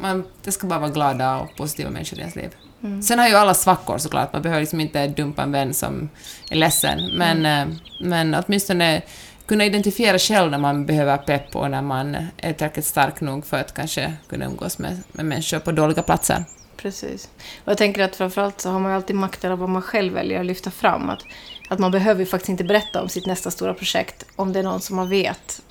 man, 0.00 0.24
det 0.44 0.52
ska 0.52 0.66
bara 0.66 0.78
vara 0.78 0.90
glada 0.90 1.36
och 1.36 1.56
positiva 1.56 1.90
människor 1.90 2.18
i 2.18 2.20
ens 2.20 2.36
liv. 2.36 2.50
Mm. 2.82 3.02
Sen 3.02 3.18
har 3.18 3.28
ju 3.28 3.34
alla 3.34 3.54
svackor 3.54 3.98
såklart, 3.98 4.32
man 4.32 4.42
behöver 4.42 4.60
liksom 4.60 4.80
inte 4.80 5.06
dumpa 5.06 5.42
en 5.42 5.52
vän 5.52 5.74
som 5.74 6.08
är 6.50 6.56
ledsen, 6.56 7.00
men, 7.18 7.38
Mm. 7.46 7.70
eh, 7.70 7.76
men 8.00 8.34
åtminstone 8.34 9.02
kunna 9.46 9.64
identifiera 9.64 10.18
själv 10.18 10.50
när 10.50 10.58
man 10.58 10.86
behöver 10.86 11.16
pepp 11.16 11.56
och 11.56 11.70
när 11.70 11.82
man 11.82 12.16
är 12.36 12.52
tillräckligt 12.52 12.86
stark 12.86 13.20
nog 13.20 13.46
för 13.46 13.56
att 13.56 13.74
kanske 13.74 14.14
kunna 14.28 14.44
umgås 14.44 14.78
med, 14.78 15.02
med 15.12 15.26
människor 15.26 15.58
på 15.58 15.72
dåliga 15.72 16.02
platser. 16.02 16.44
Precis. 16.76 17.28
Och 17.64 17.70
jag 17.70 17.78
tänker 17.78 18.02
att 18.02 18.16
framförallt 18.16 18.60
så 18.60 18.70
har 18.70 18.80
man 18.80 18.92
alltid 18.92 19.16
makt 19.16 19.44
över 19.44 19.56
vad 19.56 19.68
man 19.68 19.82
själv 19.82 20.14
väljer 20.14 20.40
att 20.40 20.46
lyfta 20.46 20.70
fram. 20.70 21.10
Att, 21.10 21.22
att 21.68 21.78
man 21.78 21.90
behöver 21.90 22.20
ju 22.20 22.26
faktiskt 22.26 22.48
inte 22.48 22.64
berätta 22.64 23.02
om 23.02 23.08
sitt 23.08 23.26
nästa 23.26 23.50
stora 23.50 23.74
projekt 23.74 24.24
om 24.36 24.52
det 24.52 24.58
är 24.58 24.62
någon 24.62 24.80
som 24.80 24.96
man 24.96 25.08
vet 25.08 25.62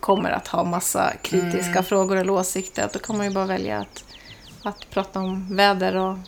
kommer 0.00 0.30
att 0.30 0.48
ha 0.48 0.64
massa 0.64 1.12
kritiska 1.22 1.70
Mm. 1.70 1.84
frågor 1.84 2.16
eller 2.16 2.32
åsikter. 2.32 2.88
Då 2.92 2.98
kan 2.98 3.16
man 3.16 3.26
ju 3.26 3.32
bara 3.32 3.46
välja 3.46 3.78
att, 3.78 4.04
att 4.62 4.90
prata 4.90 5.20
om 5.20 5.56
väder 5.56 5.96
och 5.96 6.18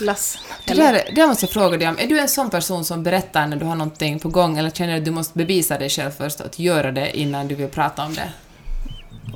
lass. 0.00 0.38
Det 0.64 0.74
där, 0.74 1.02
det 1.14 1.26
måste 1.26 1.44
jag 1.44 1.50
fråga 1.50 1.78
dig 1.78 1.88
om. 1.88 1.98
Är 1.98 2.06
du 2.06 2.20
en 2.20 2.28
sån 2.28 2.50
person 2.50 2.84
som 2.84 3.02
berättar 3.02 3.46
när 3.46 3.56
du 3.56 3.64
har 3.64 3.74
någonting 3.74 4.18
på 4.18 4.28
gång 4.28 4.58
eller 4.58 4.70
känner 4.70 4.92
du 4.92 4.98
att 4.98 5.04
du 5.04 5.10
måste 5.10 5.38
bevisa 5.38 5.78
dig 5.78 5.88
själv 5.88 6.10
först 6.10 6.40
att 6.40 6.58
göra 6.58 6.92
det 6.92 7.18
innan 7.18 7.48
du 7.48 7.54
vill 7.54 7.68
prata 7.68 8.04
om 8.04 8.14
det? 8.14 8.32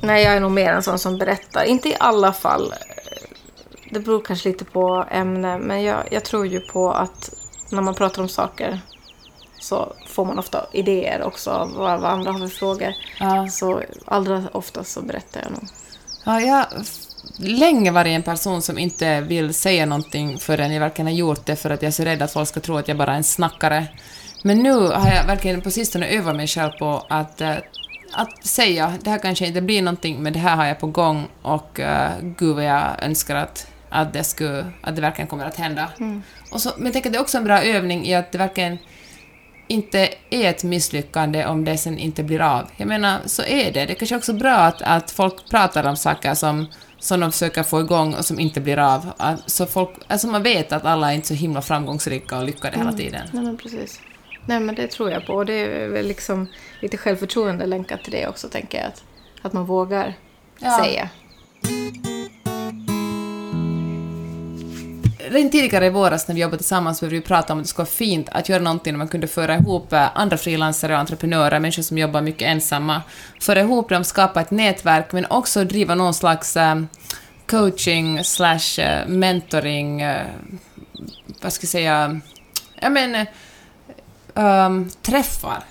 Nej, 0.01 0.23
jag 0.23 0.35
är 0.35 0.39
nog 0.39 0.51
mer 0.51 0.73
en 0.73 0.83
sån 0.83 0.99
som 0.99 1.17
berättar. 1.17 1.63
Inte 1.63 1.89
i 1.89 1.95
alla 1.99 2.33
fall. 2.33 2.73
Det 3.91 3.99
beror 3.99 4.21
kanske 4.21 4.49
lite 4.49 4.65
på 4.65 5.05
ämne. 5.11 5.57
Men 5.57 5.83
jag, 5.83 6.03
jag 6.11 6.25
tror 6.25 6.47
ju 6.47 6.59
på 6.59 6.91
att 6.91 7.33
när 7.71 7.81
man 7.81 7.95
pratar 7.95 8.21
om 8.21 8.29
saker 8.29 8.81
så 9.59 9.93
får 10.07 10.25
man 10.25 10.39
ofta 10.39 10.65
idéer 10.71 11.23
också 11.23 11.49
av 11.49 11.73
vad, 11.73 12.01
vad 12.01 12.11
andra 12.11 12.31
har 12.31 12.39
för 12.39 12.47
frågor. 12.47 12.93
Ja. 13.19 13.47
Så 13.47 13.81
allra 14.05 14.43
oftast 14.51 14.91
så 14.91 15.01
berättar 15.01 15.41
jag 15.41 15.51
nog. 15.51 15.69
Ja, 16.23 16.41
jag 16.41 16.55
har 16.55 16.67
länge 17.37 17.91
varit 17.91 18.11
en 18.11 18.23
person 18.23 18.61
som 18.61 18.77
inte 18.77 19.21
vill 19.21 19.53
säga 19.53 19.85
någonting 19.85 20.37
förrän 20.37 20.73
jag 20.73 20.79
verkligen 20.79 21.07
har 21.07 21.13
gjort 21.13 21.45
det 21.45 21.55
för 21.55 21.69
att 21.69 21.81
jag 21.81 21.87
är 21.87 21.91
så 21.91 22.03
rädd 22.03 22.21
att 22.21 22.33
folk 22.33 22.49
ska 22.49 22.59
tro 22.59 22.77
att 22.77 22.87
jag 22.87 22.97
bara 22.97 23.11
är 23.11 23.17
en 23.17 23.23
snackare. 23.23 23.87
Men 24.43 24.59
nu 24.59 24.73
har 24.73 25.11
jag 25.11 25.25
verkligen 25.25 25.61
på 25.61 25.71
sistone 25.71 26.07
övat 26.07 26.35
mig 26.35 26.47
själv 26.47 26.71
på 26.71 27.05
att, 27.09 27.41
eh, 27.41 27.55
att 28.13 28.45
säga 28.45 28.93
det 29.01 29.09
här 29.09 29.17
kanske 29.17 29.47
inte 29.47 29.61
blir 29.61 29.81
någonting 29.81 30.23
men 30.23 30.33
det 30.33 30.39
här 30.39 30.55
har 30.55 30.65
jag 30.65 30.79
på 30.79 30.87
gång 30.87 31.27
och 31.41 31.79
uh, 31.79 32.09
gud 32.21 32.55
vad 32.55 32.65
jag 32.65 33.03
önskar 33.03 33.35
att, 33.35 33.67
att, 33.89 34.13
det 34.13 34.23
skulle, 34.23 34.65
att 34.81 34.95
det 34.95 35.01
verkligen 35.01 35.27
kommer 35.27 35.45
att 35.45 35.55
hända. 35.57 35.89
Och 36.51 36.61
så, 36.61 36.71
men 36.77 36.85
jag 36.85 36.93
tänker 36.93 37.09
att 37.09 37.13
det 37.13 37.19
är 37.19 37.21
också 37.21 37.37
en 37.37 37.43
bra 37.43 37.63
övning 37.63 38.05
i 38.05 38.15
att 38.15 38.31
det 38.31 38.37
verkligen 38.37 38.77
inte 39.71 40.09
är 40.29 40.49
ett 40.49 40.63
misslyckande 40.63 41.45
om 41.45 41.65
det 41.65 41.77
sen 41.77 41.97
inte 41.97 42.23
blir 42.23 42.41
av. 42.41 42.67
Jag 42.77 42.87
menar, 42.87 43.19
så 43.25 43.43
är 43.43 43.71
det. 43.71 43.85
Det 43.85 43.93
är 43.93 43.95
kanske 43.95 44.15
också 44.15 44.33
bra 44.33 44.53
att, 44.55 44.81
att 44.81 45.11
folk 45.11 45.49
pratar 45.49 45.87
om 45.87 45.95
saker 45.97 46.33
som, 46.33 46.65
som 46.99 47.19
de 47.19 47.31
försöker 47.31 47.63
få 47.63 47.79
igång 47.81 48.13
och 48.13 48.25
som 48.25 48.39
inte 48.39 48.61
blir 48.61 48.79
av. 48.79 49.11
Så 49.45 49.65
folk, 49.65 49.89
alltså 50.07 50.27
man 50.27 50.43
vet 50.43 50.71
att 50.71 50.85
alla 50.85 51.11
är 51.11 51.15
inte 51.15 51.27
så 51.27 51.33
himla 51.33 51.61
framgångsrika 51.61 52.37
och 52.37 52.45
lyckade 52.45 52.77
hela 52.77 52.91
tiden. 52.93 53.21
Nej, 53.31 53.43
men 53.43 53.57
precis. 53.57 53.99
Nej, 54.45 54.59
men 54.59 54.75
det 54.75 54.87
tror 54.87 55.11
jag 55.11 55.25
på. 55.25 55.33
Och 55.33 55.45
det 55.45 55.53
är 55.53 55.87
väl 55.87 56.07
liksom 56.07 56.47
lite 56.81 56.97
självförtroende 56.97 57.65
länkat 57.65 58.03
till 58.03 58.11
det 58.13 58.27
också, 58.27 58.47
tänker 58.49 58.77
jag. 58.77 58.87
Att, 58.87 59.03
att 59.41 59.53
man 59.53 59.65
vågar 59.65 60.13
Ja. 60.59 60.79
säga. 60.83 61.09
Redan 65.29 65.49
tidigare 65.51 65.85
i 65.85 65.89
våras 65.89 66.27
när 66.27 66.35
vi 66.35 66.41
jobbade 66.41 66.57
tillsammans 66.57 67.01
började 67.01 67.15
vi 67.15 67.21
prata 67.21 67.53
om 67.53 67.59
att 67.59 67.65
det 67.65 67.69
skulle 67.69 67.83
vara 67.83 67.91
fint 67.95 68.29
att 68.31 68.49
göra 68.49 68.63
någonting 68.63 68.93
där 68.93 68.97
man 68.97 69.07
kunde 69.07 69.27
föra 69.27 69.55
ihop 69.55 69.93
eh, 69.93 70.17
andra 70.17 70.37
frilansare 70.37 70.93
och 70.93 70.99
entreprenörer, 70.99 71.59
människor 71.59 71.83
som 71.83 71.97
jobbar 71.97 72.21
mycket 72.21 72.47
ensamma, 72.47 73.01
föra 73.41 73.59
ihop 73.59 73.89
dem, 73.89 74.03
skapa 74.03 74.41
ett 74.41 74.51
nätverk, 74.51 75.11
men 75.11 75.25
också 75.29 75.63
driva 75.63 75.95
någon 75.95 76.13
slags 76.13 76.57
eh, 76.57 76.81
coaching 77.47 78.23
slash 78.23 78.79
eh, 78.79 79.07
mentoring, 79.07 80.03
vad 81.41 81.53
ska 81.53 81.63
jag 81.63 81.69
säga, 81.69 82.19
ja 82.81 82.89
men, 82.89 83.25
ehm, 84.35 84.89
träffar. 85.01 85.63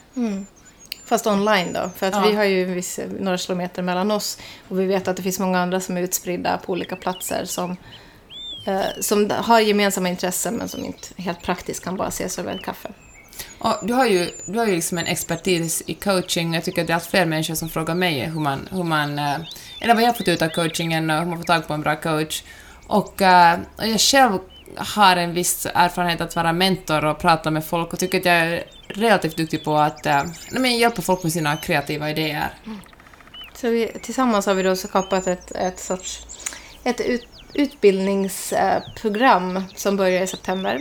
Fast 1.04 1.26
online 1.26 1.72
då. 1.72 1.90
För 1.96 2.06
att 2.06 2.14
Ja. 2.14 2.20
vi 2.20 2.34
har 2.36 2.44
ju 2.44 2.64
viss, 2.64 3.00
några 3.20 3.38
kilometer 3.38 3.82
mellan 3.82 4.10
oss. 4.10 4.38
Och 4.68 4.80
vi 4.80 4.86
vet 4.86 5.08
att 5.08 5.16
det 5.16 5.22
finns 5.22 5.38
många 5.38 5.60
andra 5.60 5.80
som 5.80 5.96
är 5.96 6.00
utspridda 6.02 6.58
på 6.58 6.72
olika 6.72 6.96
platser. 6.96 7.44
Som, 7.44 7.76
som 9.00 9.30
har 9.30 9.60
gemensamma 9.60 10.08
intressen 10.08 10.54
men 10.54 10.68
som 10.68 10.84
inte 10.84 11.08
helt 11.16 11.42
praktiskt 11.42 11.84
kan 11.84 11.96
bara 11.96 12.08
ses 12.08 12.38
över 12.38 12.54
ett 12.54 12.64
kaffe. 12.64 12.88
Och 13.58 13.76
du 13.82 13.92
har 13.92 14.06
ju, 14.06 14.30
du 14.46 14.58
har 14.58 14.66
ju 14.66 14.74
liksom 14.74 14.98
en 14.98 15.06
expertis 15.06 15.82
i 15.86 15.94
coaching. 15.94 16.54
Jag 16.54 16.64
tycker 16.64 16.80
att 16.80 16.86
det 16.86 16.92
är 16.92 16.94
allt 16.94 17.06
fler 17.06 17.26
människor 17.26 17.54
som 17.54 17.68
frågar 17.68 17.94
mig 17.94 18.20
hur 18.20 18.40
man, 18.40 18.68
hur 18.70 18.84
man 18.84 19.18
eh, 19.18 19.36
eller 19.80 19.94
vad 19.94 20.02
jag 20.02 20.08
har 20.08 20.14
fått 20.14 20.28
ut 20.28 20.42
av 20.42 20.48
coachingen 20.48 21.10
och 21.10 21.18
hur 21.18 21.26
man 21.26 21.38
får 21.38 21.44
tag 21.44 21.66
på 21.66 21.74
en 21.74 21.80
bra 21.80 21.96
coach. 21.96 22.42
Och, 22.86 23.22
eh, 23.22 23.58
och 23.76 23.86
jag 23.86 24.00
själv 24.00 24.38
har 24.76 25.16
en 25.16 25.34
viss 25.34 25.66
erfarenhet 25.74 26.20
att 26.20 26.36
vara 26.36 26.52
mentor 26.52 27.04
och 27.04 27.18
prata 27.18 27.50
med 27.50 27.64
folk 27.64 27.92
och 27.92 27.98
tycker 27.98 28.18
att 28.18 28.24
jag 28.24 28.34
är 28.34 28.64
relativt 28.88 29.36
duktig 29.36 29.64
på 29.64 29.76
att 29.76 30.06
eh, 30.06 30.22
nej, 30.50 30.80
hjälpa 30.80 31.02
folk 31.02 31.22
med 31.22 31.32
sina 31.32 31.56
kreativa 31.56 32.10
idéer. 32.10 32.54
Så 33.54 33.68
vi, 33.68 33.92
tillsammans 34.02 34.46
har 34.46 34.54
vi 34.54 34.62
då 34.62 34.76
skapat 34.76 35.26
ett, 35.26 35.50
ett 35.50 35.78
sorts 35.78 36.22
ett 36.84 37.00
ut, 37.00 37.26
utbildningsprogram 37.54 39.64
som 39.74 39.96
börjar 39.96 40.22
i 40.22 40.26
september. 40.26 40.80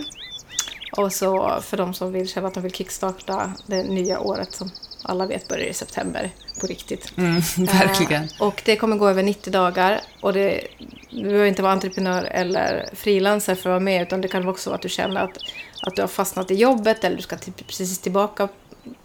Och 0.97 1.13
så 1.13 1.61
för 1.61 1.77
de 1.77 1.93
som 1.93 2.11
vill 2.11 2.29
känna 2.29 2.47
att 2.47 2.53
de 2.53 2.63
vill 2.63 2.73
kickstarta 2.73 3.53
det 3.67 3.83
nya 3.83 4.19
året 4.19 4.53
som 4.53 4.71
alla 5.03 5.25
vet 5.25 5.47
börjar 5.47 5.65
i 5.65 5.73
september 5.73 6.31
på 6.61 6.67
riktigt. 6.67 7.13
Mm, 7.17 7.41
verkligen. 7.57 8.23
Eh, 8.23 8.29
och 8.39 8.61
det 8.65 8.75
kommer 8.75 8.97
gå 8.97 9.07
över 9.07 9.23
90 9.23 9.53
dagar. 9.53 10.01
Och 10.21 10.33
det, 10.33 10.67
du 11.09 11.23
behöver 11.23 11.45
inte 11.45 11.61
vara 11.61 11.73
entreprenör 11.73 12.23
eller 12.23 12.89
frilansare 12.93 13.55
för 13.55 13.69
att 13.69 13.73
vara 13.73 13.79
med. 13.79 14.01
Utan 14.01 14.21
det 14.21 14.27
kan 14.27 14.47
också 14.47 14.69
vara 14.69 14.75
att 14.75 14.81
du 14.81 14.89
känner 14.89 15.21
att, 15.21 15.37
att 15.81 15.95
du 15.95 16.01
har 16.01 16.07
fastnat 16.07 16.51
i 16.51 16.55
jobbet 16.55 17.03
eller 17.03 17.15
du 17.15 17.21
ska 17.21 17.37
till, 17.37 17.53
precis 17.53 17.99
tillbaka 17.99 18.47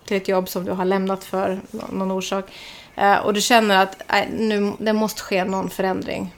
till 0.04 0.16
ett 0.16 0.28
jobb 0.28 0.48
som 0.48 0.64
du 0.64 0.72
har 0.72 0.84
lämnat 0.84 1.24
för 1.24 1.60
någon 1.70 2.10
orsak. 2.10 2.44
Eh, 2.96 3.16
och 3.16 3.34
du 3.34 3.40
känner 3.40 3.82
att 3.82 4.12
äh, 4.12 4.24
nu, 4.38 4.72
det 4.78 4.92
måste 4.92 5.22
ske 5.22 5.44
någon 5.44 5.70
förändring. 5.70 6.34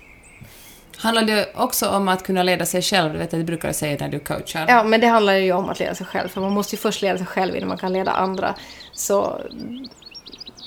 Handlar 0.99 1.23
det 1.23 1.49
också 1.55 1.88
om 1.88 2.09
att 2.09 2.23
kunna 2.23 2.43
leda 2.43 2.67
sig 2.67 2.83
själv? 2.83 3.12
Det 3.12 3.19
vet 3.19 3.35
att 3.35 3.41
du 3.41 3.45
brukar 3.45 3.69
du 3.69 3.75
säga 3.75 3.97
när 4.00 4.09
du 4.09 4.19
coachar. 4.19 4.67
Ja, 4.69 4.85
men 4.85 5.00
det 5.00 5.07
handlar 5.07 5.35
ju 5.35 5.53
om 5.53 5.69
att 5.69 5.79
leda 5.79 5.95
sig 5.95 6.07
själv. 6.07 6.29
För 6.29 6.41
man 6.41 6.53
måste 6.53 6.76
ju 6.76 6.81
först 6.81 7.03
leda 7.03 7.19
sig 7.19 7.26
själv 7.26 7.57
innan 7.57 7.69
man 7.69 7.79
kan 7.79 7.93
leda 7.93 8.11
andra. 8.12 8.55
Så 8.93 9.41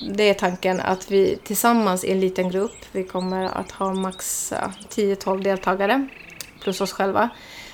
det 0.01 0.29
är 0.29 0.33
tanken 0.33 0.79
att 0.79 1.12
vi 1.12 1.39
tillsammans 1.43 2.03
i 2.03 2.12
en 2.12 2.19
liten 2.19 2.50
grupp, 2.50 2.86
vi 2.91 3.03
kommer 3.03 3.45
att 3.45 3.71
ha 3.71 3.93
max 3.93 4.51
eh, 4.51 4.69
10-12 4.89 5.43
deltagare, 5.43 6.07
plus 6.63 6.81
oss 6.81 6.91
själva, 6.91 7.29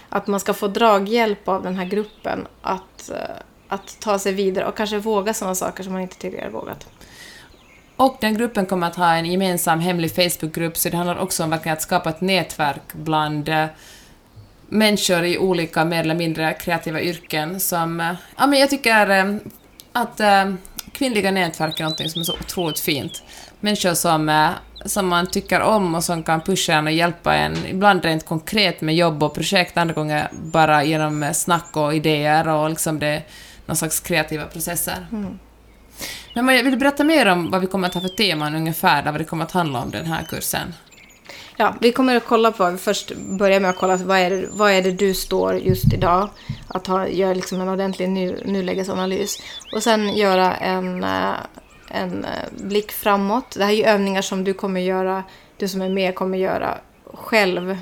att 0.09 0.27
man 0.27 0.39
ska 0.39 0.53
få 0.53 0.67
draghjälp 0.67 1.47
av 1.47 1.63
den 1.63 1.75
här 1.75 1.85
gruppen 1.85 2.47
att, 2.61 3.09
eh, 3.09 3.35
att 3.67 3.97
ta 3.99 4.19
sig 4.19 4.33
vidare 4.33 4.65
och 4.65 4.77
kanske 4.77 4.97
våga 4.97 5.33
sådana 5.33 5.55
saker 5.55 5.83
som 5.83 5.93
man 5.93 6.01
inte 6.01 6.17
tidigare 6.17 6.49
vågat. 6.49 6.87
Och 7.97 8.17
den 8.21 8.37
gruppen 8.37 8.65
kommer 8.65 8.87
att 8.87 8.95
ha 8.95 9.13
en 9.13 9.25
gemensam 9.25 9.79
hemlig 9.79 10.15
Facebookgrupp, 10.15 10.77
så 10.77 10.89
det 10.89 10.97
handlar 10.97 11.17
också 11.17 11.43
om 11.43 11.53
att 11.53 11.81
skapa 11.81 12.09
ett 12.09 12.21
nätverk 12.21 12.93
bland 12.93 13.49
eh, 13.49 13.65
människor 14.67 15.23
i 15.23 15.37
olika 15.37 15.85
mer 15.85 15.99
eller 15.99 16.15
mindre 16.15 16.53
kreativa 16.53 17.01
yrken 17.01 17.59
som... 17.59 17.99
Eh, 17.99 18.13
ja, 18.37 18.47
men 18.47 18.59
jag 18.59 18.69
tycker 18.69 19.09
eh, 19.09 19.35
att 19.91 20.21
kvinnliga 20.91 21.31
nätverk 21.31 21.79
är 21.79 21.83
något 21.83 22.11
som 22.11 22.21
är 22.21 22.23
så 22.23 22.33
otroligt 22.33 22.79
fint. 22.79 23.23
Människor 23.59 23.93
som, 23.93 24.53
som 24.85 25.07
man 25.07 25.27
tycker 25.27 25.61
om 25.61 25.95
och 25.95 26.03
som 26.03 26.23
kan 26.23 26.41
pusha 26.41 26.73
en 26.73 26.87
och 26.87 26.93
hjälpa 26.93 27.35
en, 27.35 27.65
ibland 27.65 28.05
rent 28.05 28.25
konkret 28.25 28.81
med 28.81 28.95
jobb 28.95 29.23
och 29.23 29.33
projekt, 29.33 29.77
andra 29.77 29.93
gånger 29.93 30.29
bara 30.33 30.83
genom 30.83 31.29
snack 31.33 31.77
och 31.77 31.95
idéer 31.95 32.47
och 32.47 32.69
liksom 32.69 32.99
det, 32.99 33.23
någon 33.65 33.75
slags 33.75 33.99
kreativa 33.99 34.45
processer. 34.45 35.07
Mm. 35.11 35.39
Men 36.35 36.47
vill 36.47 36.71
du 36.71 36.77
berätta 36.77 37.03
mer 37.03 37.25
om 37.25 37.51
vad 37.51 37.61
vi 37.61 37.67
kommer 37.67 37.87
att 37.87 37.93
ha 37.93 38.01
för 38.01 38.09
teman 38.09 38.55
ungefär, 38.55 39.03
vad 39.03 39.19
det 39.19 39.23
kommer 39.23 39.45
att 39.45 39.51
handla 39.51 39.81
om 39.81 39.91
den 39.91 40.05
här 40.05 40.23
kursen? 40.23 40.73
Ja, 41.57 41.75
vi 41.81 41.91
kommer 41.91 42.15
att 42.15 42.25
kolla 42.25 42.51
på, 42.51 42.77
först 42.77 43.11
börja 43.15 43.59
med 43.59 43.69
att 43.69 43.77
kolla 43.77 43.97
vad 43.97 44.17
är 44.17 44.29
det, 44.29 44.47
vad 44.51 44.71
är 44.71 44.81
det 44.81 44.91
du 44.91 45.13
står 45.13 45.55
just 45.55 45.93
idag. 45.93 46.29
Att 46.67 46.87
ha, 46.87 47.07
göra 47.07 47.33
liksom 47.33 47.61
en 47.61 47.69
ordentlig 47.69 48.09
nu, 48.09 48.41
nulägesanalys. 48.45 49.37
Och 49.75 49.83
sen 49.83 50.17
göra 50.17 50.55
en, 50.55 51.03
eh, 51.03 51.33
en 51.91 52.25
eh, 52.25 52.31
blick 52.63 52.91
framåt. 52.91 53.55
Det 53.57 53.63
här 53.63 53.71
är 53.71 53.77
ju 53.77 53.83
övningar 53.83 54.21
som 54.21 54.43
du 54.43 54.53
kommer 54.53 54.81
göra, 54.81 55.23
du 55.57 55.67
som 55.67 55.81
är 55.81 55.89
med 55.89 56.15
kommer 56.15 56.37
göra 56.37 56.77
själv 57.13 57.77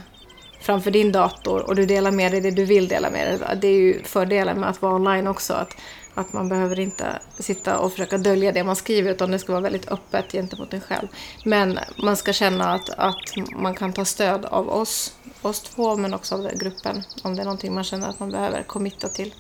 framför 0.62 0.92
din 0.92 1.12
dator 1.12 1.62
och 1.68 1.76
du 1.76 1.86
delar 1.86 2.12
med 2.12 2.32
dig 2.32 2.42
det 2.42 2.52
du 2.52 2.66
vill 2.66 2.88
dela 2.88 3.10
med 3.10 3.28
dig. 3.28 3.58
Det 3.62 3.68
är 3.68 3.78
ju 3.78 4.04
fördelen 4.04 4.60
med 4.60 4.70
att 4.70 4.82
vara 4.82 4.96
online 4.96 5.28
också. 5.28 5.54
Att 5.54 5.76
att 6.16 6.34
man 6.34 6.50
behöver 6.50 6.80
inte 6.80 7.20
sitta 7.40 7.78
och 7.78 7.92
försöka 7.92 8.18
dölja 8.18 8.52
det 8.52 8.64
man 8.64 8.76
skriver 8.76 9.12
utan 9.12 9.32
det 9.32 9.40
ska 9.40 9.52
vara 9.52 9.62
väldigt 9.62 9.92
öppet 9.92 10.32
gentemot 10.32 10.74
en 10.74 10.82
själv. 10.82 11.08
Men 11.46 11.80
man 12.04 12.18
ska 12.18 12.34
känna 12.34 12.74
att, 12.74 12.90
att 12.90 13.36
man 13.56 13.76
kan 13.76 13.94
ta 13.94 14.06
stöd 14.06 14.46
av 14.46 14.70
oss, 14.70 15.14
oss 15.42 15.62
två 15.62 15.96
men 15.96 16.14
också 16.14 16.36
av 16.36 16.58
gruppen 16.58 17.04
om 17.24 17.36
det 17.36 17.42
är 17.42 17.46
någonting 17.46 17.74
man 17.74 17.84
känner 17.84 18.10
att 18.10 18.20
man 18.20 18.32
behöver 18.32 18.64
committa 18.64 19.10
till. 19.10 19.34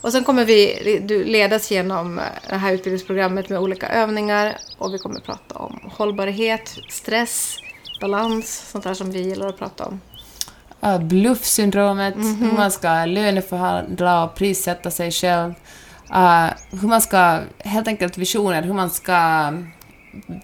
Och 0.00 0.12
sen 0.12 0.24
kommer 0.24 0.44
vi 0.44 0.80
ledas 1.24 1.70
genom 1.70 2.20
det 2.48 2.56
här 2.56 2.72
utbildningsprogrammet 2.72 3.48
med 3.48 3.58
olika 3.58 3.88
övningar 3.88 4.56
och 4.78 4.94
vi 4.94 4.98
kommer 4.98 5.20
prata 5.20 5.58
om 5.58 5.90
hållbarhet, 5.96 6.78
stress, 6.88 7.56
balans, 8.00 8.70
sånt 8.70 8.84
där 8.84 8.94
som 8.94 9.10
vi 9.10 9.22
gillar 9.22 9.48
att 9.48 9.58
prata 9.58 9.84
om. 9.84 10.00
Bluffsyndromet, 11.00 12.14
mm 12.14 12.34
-hmm. 12.34 12.50
hur 12.50 12.52
man 12.52 12.70
ska 12.70 13.04
löneförhandla 13.04 14.24
och 14.24 14.34
prissätta 14.34 14.90
sig 14.90 15.10
själv 15.10 15.54
uh, 16.10 16.50
hur 16.80 16.88
man 16.88 17.00
ska, 17.00 17.40
helt 17.58 17.88
enkelt 17.88 18.18
visioner, 18.18 18.62
hur 18.62 18.74
man 18.74 18.90
ska 18.90 19.52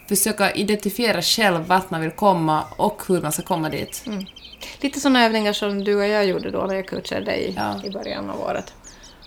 försöka 0.09 0.53
identifiera 0.53 1.23
själv 1.23 1.67
vart 1.67 1.91
man 1.91 2.01
vill 2.01 2.11
komma 2.11 2.65
och 2.77 3.03
hur 3.09 3.23
man 3.23 3.33
ska 3.33 3.43
komma 3.43 3.69
dit. 3.69 4.03
Mm. 4.07 4.25
Lite 4.81 5.01
sådana 5.01 5.25
övningar 5.25 5.53
som 5.53 5.85
du 5.85 5.97
och 5.97 6.07
jag 6.07 6.27
gjorde 6.27 6.51
då 6.51 6.67
när 6.67 6.75
jag 6.75 6.89
coachade 6.89 7.25
dig 7.25 7.55
ja. 7.57 7.81
i 7.85 7.91
början 7.91 8.31
av 8.31 8.41
året. 8.41 8.73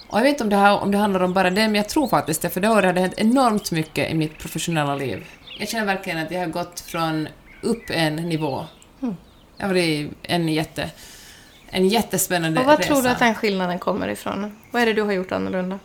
Och 0.09 0.17
jag 0.17 0.23
vet 0.23 0.31
inte 0.31 0.43
om 0.43 0.49
det, 0.49 0.55
här, 0.55 0.79
om 0.79 0.91
det 0.91 0.97
handlar 0.97 1.19
om 1.19 1.33
bara 1.33 1.49
det, 1.49 1.61
men 1.61 1.75
jag 1.75 1.89
tror 1.89 2.07
faktiskt 2.07 2.41
det, 2.41 2.49
för 2.49 2.61
det 2.61 2.69
året 2.69 2.85
har 2.85 2.93
det 2.93 3.01
hänt 3.01 3.13
enormt 3.17 3.71
mycket 3.71 4.11
i 4.11 4.13
mitt 4.13 4.37
professionella 4.37 4.95
liv. 4.95 5.25
Jag 5.59 5.69
känner 5.69 5.85
verkligen 5.85 6.19
att 6.19 6.31
jag 6.31 6.39
har 6.39 6.47
gått 6.47 6.79
från 6.79 7.27
upp 7.61 7.83
en 7.89 8.15
nivå. 8.15 8.65
Mm. 9.01 9.15
Det 9.57 9.63
har 9.63 9.69
varit 9.69 10.11
en 10.23 10.49
jätte, 10.49 10.89
en 11.69 11.87
jättespännande 11.87 12.59
resa. 12.59 12.61
Och 12.61 12.67
vad 12.67 12.79
resa. 12.79 12.93
tror 12.93 13.03
du 13.03 13.09
att 13.09 13.19
den 13.19 13.35
skillnaden 13.35 13.79
kommer 13.79 14.07
ifrån? 14.07 14.57
Vad 14.71 14.81
är 14.81 14.85
det 14.85 14.93
du 14.93 15.01
har 15.01 15.11
gjort 15.11 15.31
annorlunda? 15.31 15.79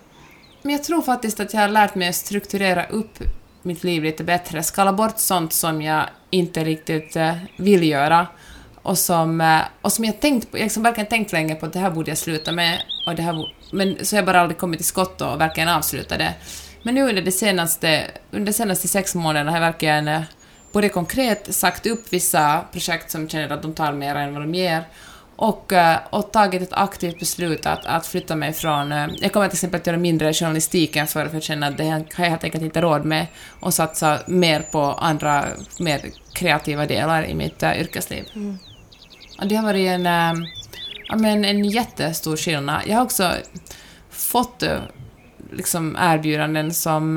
Men 0.62 0.72
jag 0.72 0.84
tror 0.84 1.02
faktiskt 1.02 1.40
att 1.40 1.54
jag 1.54 1.60
har 1.60 1.68
lärt 1.68 1.94
mig 1.94 2.08
att 2.08 2.14
strukturera 2.14 2.86
upp 2.86 3.18
mitt 3.62 3.84
liv 3.84 4.02
lite 4.02 4.24
bättre, 4.24 4.62
skala 4.62 4.92
bort 4.92 5.18
sånt 5.18 5.52
som 5.52 5.82
jag 5.82 6.08
inte 6.30 6.64
riktigt 6.64 7.16
eh, 7.16 7.36
vill 7.56 7.82
göra 7.88 8.26
och 8.82 8.98
som, 8.98 9.40
eh, 9.40 9.60
och 9.82 9.92
som 9.92 10.04
jag 10.04 10.20
tänkt 10.20 10.50
på, 10.50 10.58
jag 10.58 10.64
liksom 10.64 10.82
verkligen 10.82 11.08
tänkt 11.08 11.32
länge 11.32 11.54
på 11.54 11.66
att 11.66 11.72
det 11.72 11.78
här 11.78 11.90
borde 11.90 12.10
jag 12.10 12.18
sluta 12.18 12.52
med, 12.52 12.82
och 13.06 13.14
det 13.14 13.22
här, 13.22 13.48
men 13.72 14.04
så 14.04 14.16
har 14.16 14.18
jag 14.18 14.26
bara 14.26 14.40
aldrig 14.40 14.58
kommit 14.58 14.78
till 14.78 14.86
skott 14.86 15.20
och 15.20 15.40
verkligen 15.40 15.68
avslutat 15.68 16.18
det. 16.18 16.34
Men 16.82 16.94
nu 16.94 17.08
under 17.08 17.22
de 17.22 17.30
senaste, 17.30 18.04
under 18.30 18.46
de 18.46 18.52
senaste 18.52 18.88
sex 18.88 19.14
månaderna 19.14 19.50
har 19.50 19.58
jag 19.58 19.66
verkligen 19.66 20.08
eh, 20.08 20.22
både 20.72 20.88
konkret 20.88 21.54
sagt 21.54 21.86
upp 21.86 22.12
vissa 22.12 22.64
projekt 22.72 23.10
som 23.10 23.28
känner 23.28 23.50
att 23.50 23.62
de 23.62 23.74
tar 23.74 23.92
mer 23.92 24.14
än 24.14 24.34
vad 24.34 24.42
de 24.42 24.54
ger 24.54 24.84
och, 25.42 25.72
eh, 25.72 25.98
och 26.10 26.32
tagit 26.32 26.62
ett 26.62 26.72
aktivt 26.72 27.18
beslut 27.18 27.66
att, 27.66 27.86
att 27.86 28.06
flytta 28.06 28.36
mig 28.36 28.52
från... 28.52 28.92
Eh, 28.92 29.08
jag 29.20 29.32
kommer 29.32 29.48
till 29.48 29.56
exempel 29.56 29.80
att 29.80 29.86
göra 29.86 29.96
mindre 29.96 30.32
journalistik 30.32 30.96
än 30.96 31.06
förr 31.06 31.28
för 31.28 31.36
att 31.36 31.42
känna 31.42 31.66
att 31.66 31.76
det 31.76 31.84
har 31.84 32.04
jag 32.16 32.30
helt 32.30 32.44
enkelt 32.44 32.64
inte 32.64 32.80
råd 32.80 33.04
med 33.04 33.26
och 33.60 33.74
satsa 33.74 34.18
mer 34.26 34.60
på 34.60 34.80
andra, 34.80 35.44
mer 35.80 36.00
kreativa 36.32 36.86
delar 36.86 37.24
i 37.24 37.34
mitt 37.34 37.62
uh, 37.62 37.80
yrkesliv. 37.80 38.24
Mm. 38.34 38.58
Och 39.40 39.46
det 39.46 39.54
har 39.54 39.64
varit 39.64 39.88
en, 39.88 40.06
uh, 40.06 40.44
ja, 41.08 41.16
men 41.16 41.44
en 41.44 41.64
jättestor 41.64 42.36
skillnad. 42.36 42.82
Jag 42.86 42.96
har 42.96 43.04
också 43.04 43.32
fått 44.10 44.62
uh, 44.62 44.78
liksom 45.52 45.96
erbjudanden 46.00 46.74
som, 46.74 47.16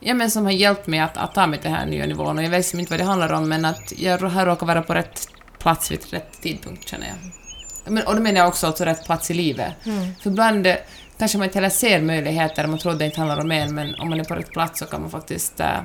ja, 0.00 0.14
men 0.14 0.30
som 0.30 0.44
har 0.44 0.52
hjälpt 0.52 0.86
mig 0.86 1.00
att, 1.00 1.16
att 1.16 1.34
ta 1.34 1.46
mig 1.46 1.58
till 1.58 1.70
den 1.70 1.78
här 1.78 1.86
nya 1.86 2.06
nivån 2.06 2.38
och 2.38 2.44
jag 2.44 2.50
vet 2.50 2.58
liksom 2.58 2.80
inte 2.80 2.92
vad 2.92 3.00
det 3.00 3.04
handlar 3.04 3.32
om 3.32 3.48
men 3.48 3.64
att 3.64 3.92
jag 3.96 4.18
har 4.18 4.46
råkat 4.46 4.68
vara 4.68 4.82
på 4.82 4.94
rätt 4.94 5.28
plats 5.58 5.90
vid 5.90 6.00
rätt 6.10 6.42
tidpunkt 6.42 6.88
känner 6.88 7.06
jag. 7.06 7.43
Men, 7.84 8.06
och 8.06 8.14
då 8.14 8.22
menar 8.22 8.40
jag 8.40 8.48
också 8.48 8.66
alltså 8.66 8.84
rätt 8.84 9.04
plats 9.04 9.30
i 9.30 9.34
livet. 9.34 9.72
Mm. 9.86 10.14
För 10.22 10.30
ibland 10.30 10.66
eh, 10.66 10.76
kanske 11.18 11.38
man 11.38 11.44
inte 11.44 11.58
heller 11.58 11.70
ser 11.70 12.00
möjligheter, 12.00 12.66
man 12.66 12.78
tror 12.78 12.94
det 12.94 13.04
inte 13.04 13.20
handlar 13.20 13.40
om 13.40 13.50
en, 13.50 13.74
men 13.74 13.94
om 13.94 14.08
man 14.08 14.20
är 14.20 14.24
på 14.24 14.34
rätt 14.34 14.50
plats 14.50 14.78
så 14.78 14.86
kan 14.86 15.00
man 15.00 15.10
faktiskt 15.10 15.60
äh, 15.60 15.80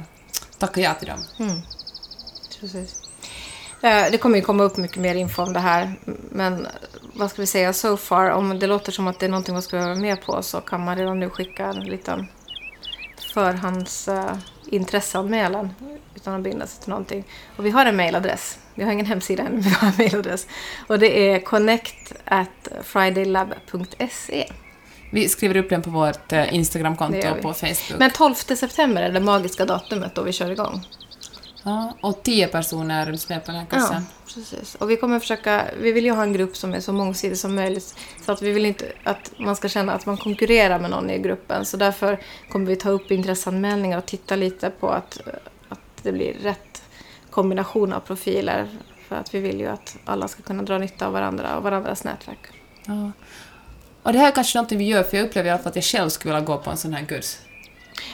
tacka 0.57 0.81
ja 0.81 0.93
till 0.93 1.07
dem. 1.07 1.19
Mm. 1.39 1.61
Precis. 2.59 3.01
Eh, 3.81 4.11
det 4.11 4.17
kommer 4.17 4.35
ju 4.37 4.41
komma 4.41 4.63
upp 4.63 4.77
mycket 4.77 4.97
mer 4.97 5.15
info 5.15 5.41
om 5.41 5.53
det 5.53 5.59
här, 5.59 5.95
men 6.31 6.67
vad 7.13 7.29
ska 7.29 7.41
vi 7.41 7.45
säga, 7.45 7.73
so 7.73 7.97
far, 7.97 8.29
om 8.29 8.59
det 8.59 8.67
låter 8.67 8.91
som 8.91 9.07
att 9.07 9.19
det 9.19 9.25
är 9.25 9.29
någonting 9.29 9.53
man 9.53 9.61
ska 9.61 9.77
vara 9.77 9.95
med 9.95 10.21
på 10.21 10.41
så 10.41 10.61
kan 10.61 10.83
man 10.85 10.97
redan 10.97 11.19
nu 11.19 11.29
skicka 11.29 11.65
en 11.65 11.79
liten 11.79 12.27
förhandsintresseanmälan 14.69 15.69
utan 16.15 16.33
att 16.33 16.41
binda 16.41 16.67
sig 16.67 16.81
till 16.81 16.89
någonting. 16.89 17.23
Och 17.57 17.65
vi 17.65 17.69
har 17.69 17.85
en 17.85 17.95
mailadress. 17.95 18.59
Vi 18.75 18.83
har 18.83 18.91
ingen 18.91 19.05
hemsida 19.05 19.43
än, 19.43 19.51
men 19.51 19.61
vi 19.61 19.69
har 19.69 19.87
en 19.87 19.93
mailadress. 19.97 20.47
Och 20.87 20.99
det 20.99 21.29
är 21.29 21.39
connect 21.39 22.13
at 22.25 22.67
fridaylab.se. 22.83 24.51
Vi 25.11 25.29
skriver 25.29 25.57
upp 25.57 25.69
den 25.69 25.81
på 25.81 25.89
vårt 25.89 26.33
eh, 26.33 26.53
Instagramkonto 26.53 27.29
och 27.29 27.41
på 27.41 27.53
Facebook. 27.53 27.99
Men 27.99 28.11
12 28.11 28.33
september 28.33 29.01
är 29.01 29.11
det 29.11 29.19
magiska 29.19 29.65
datumet 29.65 30.15
då 30.15 30.21
vi 30.21 30.31
kör 30.31 30.51
igång. 30.51 30.81
Ja, 31.63 31.93
och 32.01 32.23
tio 32.23 32.47
personer 32.47 33.07
är 33.07 33.29
med 33.29 33.45
på 33.45 33.51
den 33.51 33.59
här 33.59 33.67
kursen. 33.67 34.05
Ja, 34.09 34.33
precis. 34.33 34.75
Och 34.75 34.89
vi 34.89 34.97
kommer 34.97 35.19
försöka, 35.19 35.65
vi 35.81 35.91
vill 35.91 36.05
ju 36.05 36.11
ha 36.11 36.23
en 36.23 36.33
grupp 36.33 36.57
som 36.57 36.73
är 36.73 36.79
så 36.79 36.93
mångsidig 36.93 37.37
som 37.37 37.55
möjligt. 37.55 37.95
Så 38.25 38.31
att 38.31 38.41
vi 38.41 38.51
vill 38.51 38.65
inte 38.65 38.91
att 39.03 39.31
man 39.39 39.55
ska 39.55 39.69
känna 39.69 39.93
att 39.93 40.05
man 40.05 40.17
konkurrerar 40.17 40.79
med 40.79 40.89
någon 40.89 41.09
i 41.09 41.19
gruppen. 41.19 41.65
Så 41.65 41.77
därför 41.77 42.19
kommer 42.49 42.65
vi 42.65 42.75
ta 42.75 42.89
upp 42.89 43.11
intresseanmälningar 43.11 43.97
och 43.97 44.05
titta 44.05 44.35
lite 44.35 44.69
på 44.69 44.89
att, 44.89 45.19
att 45.69 45.79
det 46.03 46.11
blir 46.11 46.33
rätt 46.33 46.83
kombination 47.29 47.93
av 47.93 47.99
profiler. 47.99 48.67
För 49.07 49.15
att 49.15 49.33
vi 49.33 49.39
vill 49.39 49.59
ju 49.59 49.67
att 49.67 49.97
alla 50.05 50.27
ska 50.27 50.43
kunna 50.43 50.63
dra 50.63 50.77
nytta 50.77 51.07
av 51.07 51.13
varandra 51.13 51.57
och 51.57 51.63
varandras 51.63 52.03
nätverk. 52.03 52.47
Ja. 52.85 53.11
Och 54.03 54.13
det 54.13 54.19
här 54.19 54.27
är 54.27 54.31
kanske 54.31 54.61
något 54.61 54.71
vi 54.71 54.83
gör, 54.83 55.03
för 55.03 55.17
jag 55.17 55.25
upplever 55.25 55.47
i 55.47 55.51
alla 55.51 55.59
fall 55.59 55.69
att 55.69 55.75
jag 55.75 55.85
själv 55.85 56.09
skulle 56.09 56.33
vilja 56.33 56.45
gå 56.45 56.57
på 56.57 56.69
en 56.69 56.77
sån 56.77 56.93
här 56.93 57.05
kurs. 57.05 57.37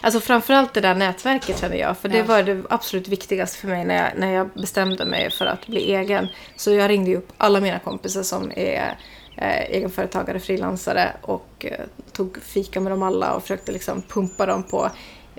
Alltså 0.01 0.19
framförallt 0.19 0.73
det 0.73 0.81
där 0.81 0.95
nätverket 0.95 1.59
känner 1.59 1.77
jag. 1.77 1.97
För 1.97 2.09
det 2.09 2.17
ja. 2.17 2.23
var 2.23 2.43
det 2.43 2.63
absolut 2.69 3.07
viktigaste 3.07 3.57
för 3.57 3.67
mig 3.67 3.85
när 3.85 4.03
jag, 4.03 4.11
när 4.17 4.31
jag 4.31 4.49
bestämde 4.49 5.05
mig 5.05 5.31
för 5.31 5.45
att 5.45 5.67
bli 5.67 5.95
egen. 5.95 6.27
Så 6.55 6.71
jag 6.71 6.89
ringde 6.89 7.15
upp 7.15 7.31
alla 7.37 7.59
mina 7.59 7.79
kompisar 7.79 8.23
som 8.23 8.51
är 8.55 8.97
eh, 9.37 9.61
egenföretagare, 9.61 10.39
frilansare 10.39 11.13
och 11.21 11.65
eh, 11.65 11.85
tog 12.11 12.37
fika 12.41 12.79
med 12.79 12.91
dem 12.91 13.03
alla 13.03 13.33
och 13.33 13.41
försökte 13.41 13.71
liksom 13.71 14.01
pumpa 14.01 14.45
dem 14.45 14.63
på 14.63 14.89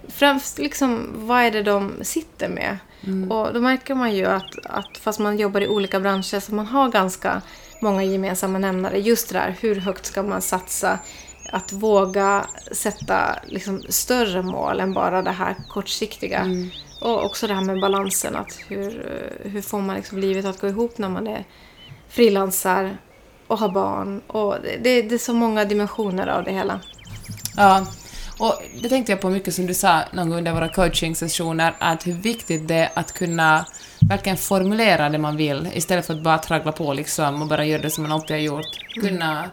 främst 0.09 0.59
liksom, 0.59 1.11
vad 1.15 1.43
är 1.43 1.51
det 1.51 1.63
de 1.63 1.93
sitter 2.03 2.49
med? 2.49 2.79
Och 3.31 3.55
då 3.55 3.61
märker 3.61 3.95
man 3.95 4.15
ju 4.15 4.27
att, 4.27 4.59
att 4.65 4.99
fast 4.99 5.19
man 5.19 5.39
jobbar 5.39 5.61
i 5.61 5.69
olika 5.69 6.01
branscher 6.01 6.41
så 6.41 6.55
man 6.55 6.67
har 6.67 6.89
ganska 6.89 7.43
många 7.81 8.05
gemensamma 8.05 8.59
nämnare. 8.59 8.99
Just 8.99 9.29
det 9.29 9.39
där, 9.39 9.57
hur 9.61 9.75
högt 9.81 10.07
ska 10.07 10.23
man 10.23 10.43
satsa? 10.43 10.99
Att 11.53 11.73
våga 11.73 12.47
sätta 12.73 13.39
liksom, 13.47 13.83
större 13.89 14.43
mål 14.43 14.81
än 14.81 14.95
bara 14.95 15.23
det 15.23 15.31
här 15.31 15.57
kortsiktiga. 15.69 16.47
Och 17.01 17.25
också 17.25 17.47
det 17.47 17.55
här 17.55 17.65
med 17.65 17.81
balansen. 17.81 18.37
Att 18.37 18.59
hur, 18.69 19.07
hur 19.43 19.63
får 19.63 19.81
man 19.81 19.97
liksom 19.97 20.19
livet 20.19 20.45
att 20.45 20.61
gå 20.61 20.69
ihop 20.69 20.99
när 20.99 21.09
man 21.09 21.27
är 21.27 21.45
frilansar 22.09 22.97
och 23.47 23.59
har 23.59 23.69
barn. 23.69 24.21
Och 24.27 24.57
det, 24.83 25.03
det 25.03 25.15
är 25.15 25.19
så 25.19 25.35
många 25.35 25.65
dimensioner 25.65 26.27
av 26.27 26.45
det 26.45 26.53
hela. 26.53 26.81
Ja, 27.57 27.87
och 28.39 28.63
det 28.83 28.89
tänkte 28.89 29.13
jag 29.13 29.21
på 29.21 29.31
mycket 29.31 29.55
som 29.55 29.67
du 29.67 29.75
sa 29.75 30.03
någon 30.13 30.29
gång 30.29 30.39
under 30.39 30.53
våra 30.53 30.69
coaching-sessioner, 30.69 31.75
att 31.79 32.07
hur 32.07 32.13
viktigt 32.13 32.69
det 32.69 32.75
är 32.75 32.91
att 32.95 33.13
kunna 33.13 33.67
verkligen 34.09 34.39
formulera 34.39 35.09
det 35.09 35.19
man 35.19 35.37
vill, 35.37 35.69
istället 35.75 36.07
för 36.07 36.15
att 36.15 36.23
bara 36.23 36.39
traggla 36.39 36.73
på 36.73 36.93
liksom 36.93 37.43
och 37.43 37.49
bara 37.49 37.65
göra 37.65 37.83
det 37.83 37.91
som 37.91 38.03
man 38.03 38.13
alltid 38.13 38.37
har 38.37 38.43
gjort. 38.43 38.67
Kunna 39.01 39.51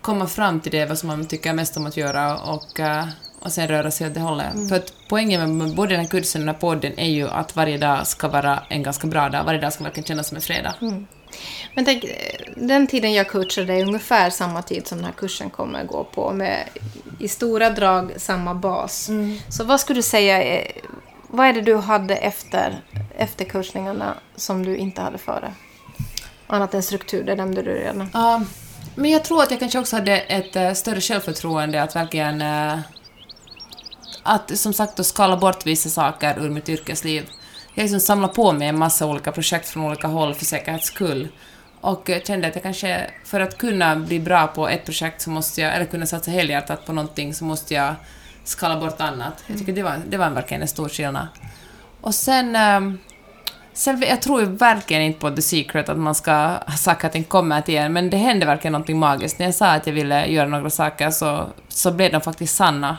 komma 0.00 0.26
fram 0.26 0.60
till 0.60 0.72
det, 0.72 0.86
vad 0.86 0.98
som 0.98 1.06
man 1.06 1.26
tycker 1.26 1.52
mest 1.52 1.76
om 1.76 1.86
att 1.86 1.96
göra 1.96 2.38
och, 2.38 2.80
eh, 2.80 3.04
och 3.40 3.52
sen 3.52 3.68
röra 3.68 3.90
sig 3.90 4.06
åt 4.06 4.14
det 4.14 4.20
hållet. 4.20 4.68
För 4.68 4.76
att 4.76 4.92
poängen 5.08 5.58
med 5.58 5.74
både 5.74 5.94
den 5.94 6.00
här 6.00 6.08
kursen 6.08 6.42
och 6.42 6.46
den 6.46 6.54
här 6.54 6.60
podden 6.60 6.98
är 6.98 7.10
ju 7.10 7.28
att 7.28 7.56
varje 7.56 7.78
dag 7.78 8.06
ska 8.06 8.28
vara 8.28 8.62
en 8.68 8.82
ganska 8.82 9.06
bra 9.06 9.28
dag, 9.28 9.44
varje 9.44 9.60
dag 9.60 9.72
ska 9.72 9.84
verkligen 9.84 10.06
kännas 10.06 10.28
som 10.28 10.36
en 10.36 10.42
fredag. 10.42 10.74
Men 11.74 11.84
tänk, 11.84 12.04
den 12.56 12.86
tiden 12.86 13.12
jag 13.12 13.28
coachade 13.28 13.74
är 13.74 13.82
ungefär 13.86 14.30
samma 14.30 14.62
tid 14.62 14.86
som 14.86 14.98
den 14.98 15.04
här 15.04 15.12
kursen 15.12 15.50
kommer 15.50 15.84
gå 15.84 16.04
på 16.04 16.32
med 16.32 16.68
i 17.20 17.28
stora 17.28 17.70
drag 17.70 18.12
samma 18.16 18.54
bas. 18.54 19.10
Så 19.48 19.64
vad 19.64 19.80
skulle 19.80 19.98
du 19.98 20.02
säga, 20.02 20.64
vad 21.28 21.46
är 21.46 21.52
det 21.52 21.60
du 21.60 21.76
hade 21.76 22.16
efter, 22.16 22.80
efter 23.16 23.44
coachningarna 23.44 24.14
som 24.36 24.64
du 24.64 24.76
inte 24.76 25.02
hade 25.02 25.18
före? 25.18 25.52
Annat 26.46 26.74
än 26.74 26.82
struktur, 26.82 27.24
det 27.24 27.34
nämnde 27.34 27.62
du 27.62 27.70
redan. 27.70 28.10
Ja, 28.12 28.42
men 29.00 29.10
jag 29.10 29.24
tror 29.24 29.42
att 29.42 29.50
jag 29.50 29.60
kanske 29.60 29.78
också 29.78 29.96
hade 29.96 30.18
ett 30.18 30.56
eh, 30.56 30.72
större 30.72 31.00
självförtroende 31.00 31.82
att 31.82 31.96
verkligen... 31.96 32.42
eh, 32.42 32.78
att 34.22 34.58
som 34.58 34.72
sagt 34.72 34.96
då 34.96 35.04
skala 35.04 35.36
bort 35.36 35.66
vissa 35.66 35.88
saker 35.88 36.38
ur 36.38 36.50
mitt 36.50 36.68
yrkesliv. 36.68 37.28
Jag 37.74 37.82
liksom 37.82 38.00
samlade 38.00 38.34
på 38.34 38.52
mig 38.52 38.68
en 38.68 38.78
massa 38.78 39.06
olika 39.06 39.32
projekt 39.32 39.68
från 39.68 39.84
olika 39.84 40.06
håll 40.06 40.34
för 40.34 40.44
säkerhets 40.44 40.86
skull. 40.86 41.28
Och 41.80 42.10
kände 42.26 42.48
att 42.48 42.54
jag 42.54 42.62
kanske, 42.62 43.10
för 43.24 43.40
att 43.40 43.58
kunna 43.58 43.96
bli 43.96 44.20
bra 44.20 44.46
på 44.46 44.68
ett 44.68 44.84
projekt 44.84 45.22
så 45.22 45.30
måste 45.30 45.60
jag, 45.60 45.74
eller 45.74 45.86
kunna 45.86 46.06
satsa 46.06 46.30
helhjärtat 46.30 46.86
på 46.86 46.92
någonting 46.92 47.34
så 47.34 47.44
måste 47.44 47.74
jag 47.74 47.94
skala 48.44 48.80
bort 48.80 49.00
annat. 49.00 49.44
Jag 49.46 49.58
tycker 49.58 49.72
det 49.72 49.82
var, 49.82 50.00
det 50.08 50.16
var 50.16 50.30
verkligen 50.30 50.62
en 50.62 50.68
stor 50.68 50.88
skillnad. 50.88 51.26
Och 52.00 52.14
sen... 52.14 52.56
Sen, 53.80 54.04
jag 54.08 54.22
tror 54.22 54.42
verkligen 54.42 55.02
inte 55.02 55.20
på 55.20 55.30
The 55.30 55.42
Secret, 55.42 55.88
att 55.88 55.98
man 55.98 56.14
ska 56.14 56.32
ha 56.32 56.76
saker 56.78 57.22
kommer 57.22 57.60
till 57.60 57.76
en, 57.76 57.92
men 57.92 58.10
det 58.10 58.16
hände 58.16 58.46
verkligen 58.46 58.72
någonting 58.72 58.98
magiskt. 58.98 59.38
När 59.38 59.46
jag 59.46 59.54
sa 59.54 59.66
att 59.66 59.86
jag 59.86 59.94
ville 59.94 60.26
göra 60.26 60.48
några 60.48 60.70
saker 60.70 61.10
så, 61.10 61.46
så 61.68 61.90
blev 61.90 62.12
de 62.12 62.20
faktiskt 62.20 62.56
sanna. 62.56 62.98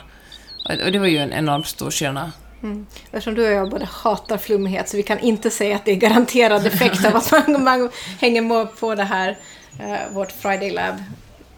Och, 0.68 0.86
och 0.86 0.92
det 0.92 0.98
var 0.98 1.06
ju 1.06 1.18
en 1.18 1.32
enormt 1.32 1.66
stor 1.66 1.90
skillnad. 1.90 2.30
Mm. 2.62 2.86
Eftersom 3.04 3.34
du 3.34 3.46
och 3.46 3.52
jag 3.52 3.70
både 3.70 3.84
hatar 3.84 4.38
flummighet 4.38 4.88
så 4.88 4.96
vi 4.96 5.02
kan 5.02 5.18
inte 5.18 5.50
säga 5.50 5.76
att 5.76 5.84
det 5.84 5.90
är 5.90 5.96
garanterad 5.96 6.66
effekt 6.66 7.06
av 7.06 7.16
att 7.16 7.32
man, 7.32 7.64
man 7.64 7.90
hänger 8.20 8.42
med 8.42 8.76
på 8.80 8.94
det 8.94 9.04
här, 9.04 9.38
eh, 9.80 10.14
vårt 10.14 10.32
Friday 10.32 10.70
Lab. 10.70 10.94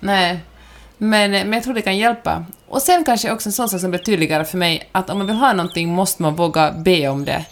Nej, 0.00 0.40
men, 0.98 1.30
men 1.30 1.52
jag 1.52 1.62
tror 1.62 1.74
det 1.74 1.82
kan 1.82 1.96
hjälpa. 1.96 2.44
Och 2.68 2.82
sen 2.82 3.04
kanske 3.04 3.32
också 3.32 3.48
en 3.48 3.52
sån 3.52 3.68
sak 3.68 3.80
som 3.80 3.90
blir 3.90 4.00
tydligare 4.00 4.44
för 4.44 4.58
mig, 4.58 4.88
att 4.92 5.10
om 5.10 5.18
man 5.18 5.26
vill 5.26 5.36
ha 5.36 5.52
någonting 5.52 5.88
måste 5.88 6.22
man 6.22 6.34
våga 6.34 6.72
be 6.72 7.08
om 7.08 7.24
det. 7.24 7.44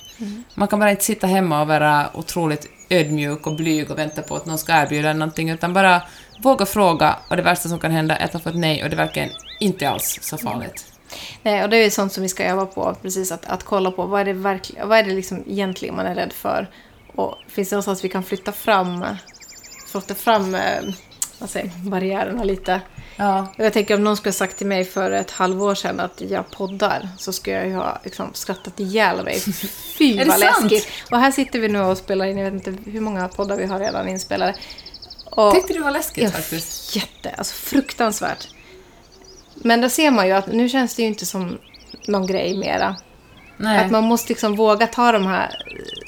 Man 0.54 0.68
kan 0.68 0.78
bara 0.78 0.90
inte 0.90 1.04
sitta 1.04 1.26
hemma 1.26 1.60
och 1.60 1.68
vara 1.68 2.10
otroligt 2.14 2.70
ödmjuk 2.90 3.46
och 3.46 3.56
blyg 3.56 3.90
och 3.90 3.98
vänta 3.98 4.22
på 4.22 4.36
att 4.36 4.46
någon 4.46 4.58
ska 4.58 4.72
erbjuda 4.72 5.12
någonting, 5.12 5.50
utan 5.50 5.72
bara 5.72 6.02
våga 6.42 6.66
fråga 6.66 7.16
och 7.28 7.36
det 7.36 7.42
värsta 7.42 7.68
som 7.68 7.78
kan 7.78 7.90
hända 7.90 8.16
är 8.16 8.24
att 8.24 8.32
man 8.32 8.42
får 8.42 8.50
ett 8.50 8.56
nej 8.56 8.84
och 8.84 8.90
det 8.90 8.96
verkligen 8.96 9.30
inte 9.60 9.88
alls 9.88 10.18
så 10.22 10.38
farligt. 10.38 10.86
Nej, 11.42 11.64
och 11.64 11.70
det 11.70 11.76
är 11.76 11.84
ju 11.84 11.90
sånt 11.90 12.12
som 12.12 12.22
vi 12.22 12.28
ska 12.28 12.44
öva 12.44 12.66
på, 12.66 12.96
precis 13.02 13.32
att, 13.32 13.46
att 13.46 13.62
kolla 13.62 13.90
på 13.90 14.06
vad 14.06 14.20
är 14.20 14.24
det, 14.24 14.32
verkligen, 14.32 14.88
vad 14.88 14.98
är 14.98 15.02
det 15.02 15.14
liksom 15.14 15.44
egentligen 15.46 15.96
man 15.96 16.06
är 16.06 16.14
rädd 16.14 16.32
för. 16.32 16.70
Och 17.14 17.36
finns 17.48 17.68
det 17.68 17.74
någonstans 17.74 18.04
vi 18.04 18.08
kan 18.08 18.22
flytta 18.22 18.52
fram, 18.52 19.04
flytta 19.92 20.14
fram 20.14 20.54
eh, 20.54 20.82
vad 21.38 21.50
säger, 21.50 21.70
barriärerna 21.84 22.44
lite. 22.44 22.80
Ja. 23.16 23.46
Jag 23.56 23.72
tänker 23.72 23.94
om 23.94 24.04
någon 24.04 24.16
skulle 24.16 24.30
ha 24.30 24.34
sagt 24.36 24.58
till 24.58 24.66
mig 24.66 24.84
för 24.84 25.10
ett 25.10 25.30
halvår 25.30 25.74
sedan 25.74 26.00
att 26.00 26.20
jag 26.20 26.50
poddar 26.50 27.08
så 27.18 27.32
skulle 27.32 27.56
jag 27.56 27.66
ju 27.66 27.74
ha 27.74 28.00
liksom, 28.04 28.30
skrattat 28.34 28.80
ihjäl 28.80 29.24
mig. 29.24 29.40
Fy 29.98 30.12
Är 30.18 30.24
det 30.24 30.30
vad 30.30 30.40
sant? 30.40 30.70
läskigt. 30.70 30.88
Och 31.10 31.18
här 31.18 31.30
sitter 31.30 31.58
vi 31.58 31.68
nu 31.68 31.80
och 31.80 31.98
spelar 31.98 32.26
in, 32.26 32.38
jag 32.38 32.50
vet 32.50 32.68
inte 32.68 32.90
hur 32.90 33.00
många 33.00 33.28
poddar 33.28 33.56
vi 33.56 33.66
har 33.66 33.78
redan 33.78 34.08
inspelade. 34.08 34.54
Och, 35.30 35.54
Tyckte 35.54 35.72
du 35.72 35.80
var 35.80 35.90
läskigt 35.90 36.24
Ja, 36.24 36.30
faktiskt? 36.30 36.96
Jätte, 36.96 37.30
alltså 37.30 37.54
fruktansvärt. 37.54 38.48
Men 39.54 39.80
då 39.80 39.88
ser 39.88 40.10
man 40.10 40.26
ju 40.26 40.32
att 40.32 40.46
nu 40.46 40.68
känns 40.68 40.94
det 40.96 41.02
ju 41.02 41.08
inte 41.08 41.26
som 41.26 41.58
någon 42.08 42.26
grej 42.26 42.56
mera. 42.58 42.96
Nej. 43.62 43.84
Att 43.84 43.90
man 43.90 44.04
måste 44.04 44.28
liksom 44.28 44.56
våga 44.56 44.86
ta 44.86 45.12
de 45.12 45.26
här, 45.26 45.50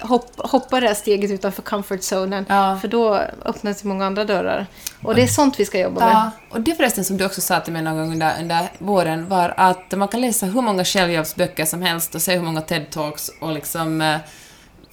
hopp, 0.01 0.33
hoppa 0.37 0.81
det 0.81 0.87
här 0.87 0.95
steget 0.95 1.31
utanför 1.31 1.63
comfort 1.63 2.03
zonen. 2.03 2.47
Ja. 2.49 2.79
För 2.81 2.89
då 2.89 3.15
öppnas 3.45 3.85
ju 3.85 3.89
många 3.89 4.07
andra 4.07 4.25
dörrar. 4.25 4.67
Och 5.03 5.15
det 5.15 5.23
är 5.23 5.27
sånt 5.27 5.61
vi 5.61 5.65
ska 5.65 5.79
jobba 5.79 6.01
med. 6.01 6.15
Ja, 6.15 6.31
och 6.51 6.61
det 6.61 6.75
förresten 6.75 7.05
som 7.05 7.17
du 7.17 7.25
också 7.25 7.41
sa 7.41 7.61
till 7.61 7.73
mig 7.73 7.83
någon 7.83 7.97
gång 7.97 8.13
under, 8.13 8.33
under 8.41 8.69
våren 8.79 9.29
var 9.29 9.55
att 9.57 9.93
man 9.97 10.09
kan 10.09 10.21
läsa 10.21 10.47
hur 10.47 10.63
många 10.63 10.85
självhjälpsböcker 10.85 11.65
som 11.65 11.83
helst 11.83 12.15
och 12.15 12.23
se 12.23 12.35
hur 12.35 12.43
många 12.43 12.61
TED-talks 12.61 13.31
och 13.41 13.53
liksom 13.53 14.01
eh, 14.01 14.17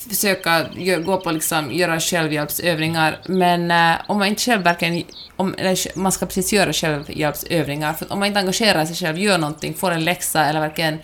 försöka 0.10 0.63
gö- 0.63 1.04
gå 1.04 1.17
på 1.17 1.32
liksom, 1.32 1.71
göra 1.71 2.00
självhjälpsövningar, 2.00 3.17
men 3.26 3.71
eh, 3.71 3.97
om 4.08 4.17
man 4.19 4.28
inte 4.28 4.41
själv 4.41 4.63
verkligen... 4.63 5.04
Om, 5.36 5.56
eller, 5.58 5.97
man 6.00 6.12
ska 6.12 6.26
precis 6.26 6.54
göra 6.54 6.74
självhjälpsövningar, 6.74 7.93
för 7.93 8.13
om 8.13 8.19
man 8.19 8.28
inte 8.28 8.39
engagerar 8.39 8.86
sig 8.86 8.95
själv, 8.95 9.17
gör 9.19 9.38
någonting, 9.38 9.74
får 9.74 9.91
en 9.91 10.04
läxa 10.04 10.45
eller 10.45 10.60
verkligen... 10.60 11.00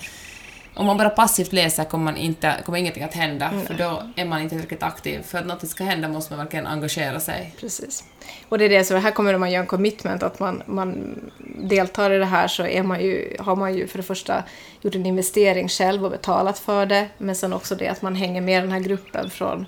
Om 0.78 0.86
man 0.86 0.98
bara 0.98 1.10
passivt 1.10 1.54
läser 1.54 1.84
kommer, 1.84 2.06
man 2.06 2.18
inte, 2.18 2.56
kommer 2.66 2.78
ingenting 2.78 3.04
att 3.04 3.14
hända, 3.14 3.52
för 3.68 3.74
då 3.74 4.04
är 4.16 4.26
man 4.26 4.42
inte 4.42 4.56
tillräckligt 4.56 4.84
aktiv. 4.84 5.22
För 5.22 5.38
att 5.38 5.46
något 5.46 5.70
ska 5.70 5.84
hända 5.84 6.08
måste 6.08 6.34
man 6.34 6.46
verkligen 6.46 6.68
engagera 6.68 7.20
sig. 7.20 7.54
Precis. 7.60 8.04
Och 8.50 8.58
det 8.58 8.66
är 8.66 8.70
det, 8.70 8.84
så 8.84 8.96
här 8.98 9.12
kommer 9.12 9.38
man 9.38 9.52
göra 9.52 9.62
en 9.62 9.68
commitment, 9.68 10.24
att 10.24 10.40
man, 10.40 10.64
man 10.66 11.20
deltar 11.58 12.12
i 12.12 12.18
det 12.18 12.26
här 12.26 12.48
så 12.48 12.66
är 12.66 12.84
man 12.84 13.02
ju, 13.02 13.36
har 13.40 13.56
man 13.56 13.76
ju 13.76 13.88
för 13.88 13.98
det 13.98 14.04
första 14.04 14.44
gjort 14.82 14.96
en 14.96 15.06
investering 15.06 15.70
själv 15.70 16.06
och 16.06 16.12
betalat 16.12 16.60
för 16.60 16.86
det, 16.86 17.08
men 17.18 17.36
sen 17.36 17.54
också 17.54 17.76
det 17.76 17.88
att 17.88 18.02
man 18.02 18.16
hänger 18.16 18.42
med 18.42 18.64
den 18.64 18.72
här 18.72 18.80
gruppen 18.80 19.30
från, 19.30 19.66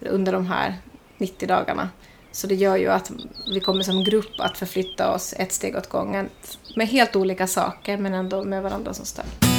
under 0.00 0.32
de 0.32 0.46
här 0.46 0.74
90 1.18 1.48
dagarna. 1.48 1.88
Så 2.32 2.46
det 2.46 2.54
gör 2.54 2.76
ju 2.76 2.88
att 2.88 3.10
vi 3.54 3.60
kommer 3.60 3.82
som 3.82 4.04
grupp 4.04 4.40
att 4.40 4.58
förflytta 4.58 5.14
oss 5.14 5.34
ett 5.38 5.52
steg 5.52 5.76
åt 5.76 5.88
gången 5.88 6.28
med 6.76 6.88
helt 6.88 7.16
olika 7.16 7.46
saker, 7.46 7.96
men 7.96 8.14
ändå 8.14 8.44
med 8.44 8.62
varandra 8.62 8.94
som 8.94 9.04
stöd. 9.04 9.51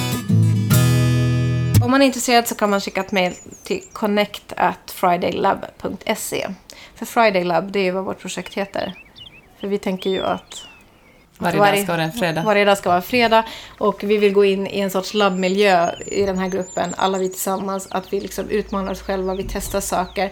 Om 1.84 1.92
man 1.92 2.02
är 2.02 2.06
intresserad 2.06 2.48
så 2.48 2.56
kan 2.56 2.70
man 2.70 2.82
skicka 2.82 3.02
ett 3.02 3.12
mejl 3.12 3.34
till 3.64 3.82
connect 3.94 4.54
at 4.58 4.92
fridaylab.se. 4.92 6.48
För 6.96 7.06
Friday 7.06 7.44
Lab, 7.44 7.72
det 7.72 7.88
är 7.88 7.92
vad 7.92 8.06
vårt 8.06 8.20
projekt 8.20 8.54
heter. 8.54 8.94
För 9.60 9.68
vi 9.68 9.78
tänker 9.78 10.10
ju 10.10 10.24
att 10.24 10.62
Varje, 11.38 11.60
Varje- 11.60 11.76
dag 11.76 11.84
ska 11.84 11.92
vara 11.94 12.04
en 12.04 12.12
fredag. 12.12 12.44
varje 12.44 12.66
dag 12.66 12.78
ska 12.78 12.90
vara 12.90 13.02
fredag 13.02 13.46
och 13.78 14.04
vi 14.04 14.18
vill 14.18 14.34
gå 14.34 14.46
in 14.46 14.68
i 14.68 14.80
en 14.80 14.90
sorts 14.90 15.14
labbmiljö 15.14 15.92
i 16.08 16.26
den 16.26 16.38
här 16.38 16.48
gruppen, 16.50 16.94
alla 16.98 17.18
vi 17.18 17.30
tillsammans, 17.30 17.88
att 17.92 18.14
vi 18.14 18.20
liksom 18.20 18.50
utmanar 18.50 18.92
oss 18.92 19.02
själva, 19.02 19.36
vi 19.36 19.44
testar 19.50 19.82
saker 19.82 20.32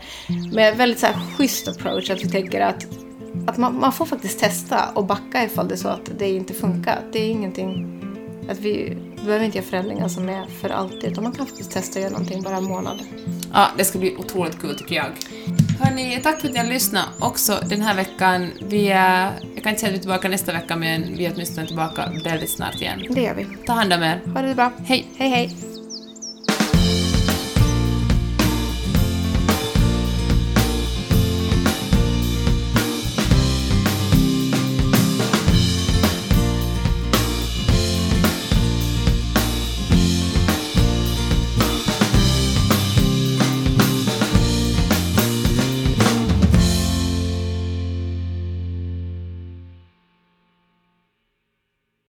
med 0.54 0.78
väldigt 0.78 1.00
så 1.00 1.06
här 1.06 1.16
schysst 1.38 1.68
approach, 1.68 2.10
att 2.10 2.24
vi 2.24 2.30
tänker 2.30 2.62
att, 2.62 2.86
att 3.48 3.58
man, 3.58 3.80
man 3.80 3.94
får 3.94 4.06
faktiskt 4.06 4.40
testa 4.40 4.90
och 4.94 5.06
backa 5.06 5.44
ifall 5.44 5.68
det 5.68 5.74
är 5.74 5.78
så 5.78 5.88
att 5.88 6.10
det 6.20 6.30
inte 6.30 6.54
funkar. 6.54 7.00
Det 7.14 7.20
är 7.20 7.30
ingenting, 7.30 8.01
att 8.50 8.60
vi, 8.60 8.98
behöver 9.26 9.46
inte 9.46 9.58
göra 9.58 9.68
förändringar 9.68 10.08
som 10.08 10.30
är 10.30 10.46
för 10.46 10.70
alltid, 10.70 11.04
utan 11.04 11.24
man 11.24 11.34
kan 11.34 11.46
faktiskt 11.46 11.72
testa 11.72 12.00
att 12.00 12.04
göra 12.04 12.12
någonting 12.12 12.44
bara 12.44 12.58
en 12.58 12.64
månad. 12.64 13.00
Ja, 13.54 13.68
det 13.78 13.86
ska 13.86 14.00
bli 14.00 14.16
otroligt 14.16 14.62
kul 14.62 14.78
tycker 14.78 14.96
jag. 14.96 15.12
Hörni, 15.80 16.20
tack 16.24 16.42
för 16.42 16.48
att 16.48 16.54
ni 16.54 16.60
har 16.60 16.68
lyssnat 16.68 17.06
också 17.20 17.60
den 17.70 17.82
här 17.82 17.96
veckan. 17.96 18.52
Vi 18.62 18.90
är, 18.90 19.32
jag 19.56 19.64
kan 19.64 19.70
inte 19.70 19.80
säga 19.80 19.90
att 19.90 19.94
vi 19.94 19.98
är 19.98 20.02
tillbaka 20.02 20.30
nästa 20.30 20.54
vecka, 20.54 20.76
men 20.76 21.18
vi 21.18 21.26
är 21.26 21.32
åtminstone 21.34 21.68
tillbaka 21.68 22.12
väldigt 22.24 22.50
snart 22.50 22.82
igen. 22.82 23.06
Det 23.10 23.22
gör 23.22 23.34
vi. 23.34 23.48
Ta 23.66 23.74
hand 23.74 23.94
om 23.94 24.04
er. 24.04 24.22
Ha 24.34 24.42
det 24.42 24.56
bra. 24.56 24.72
Hej! 24.86 25.08
Hej 25.18 25.30
hej! 25.30 25.71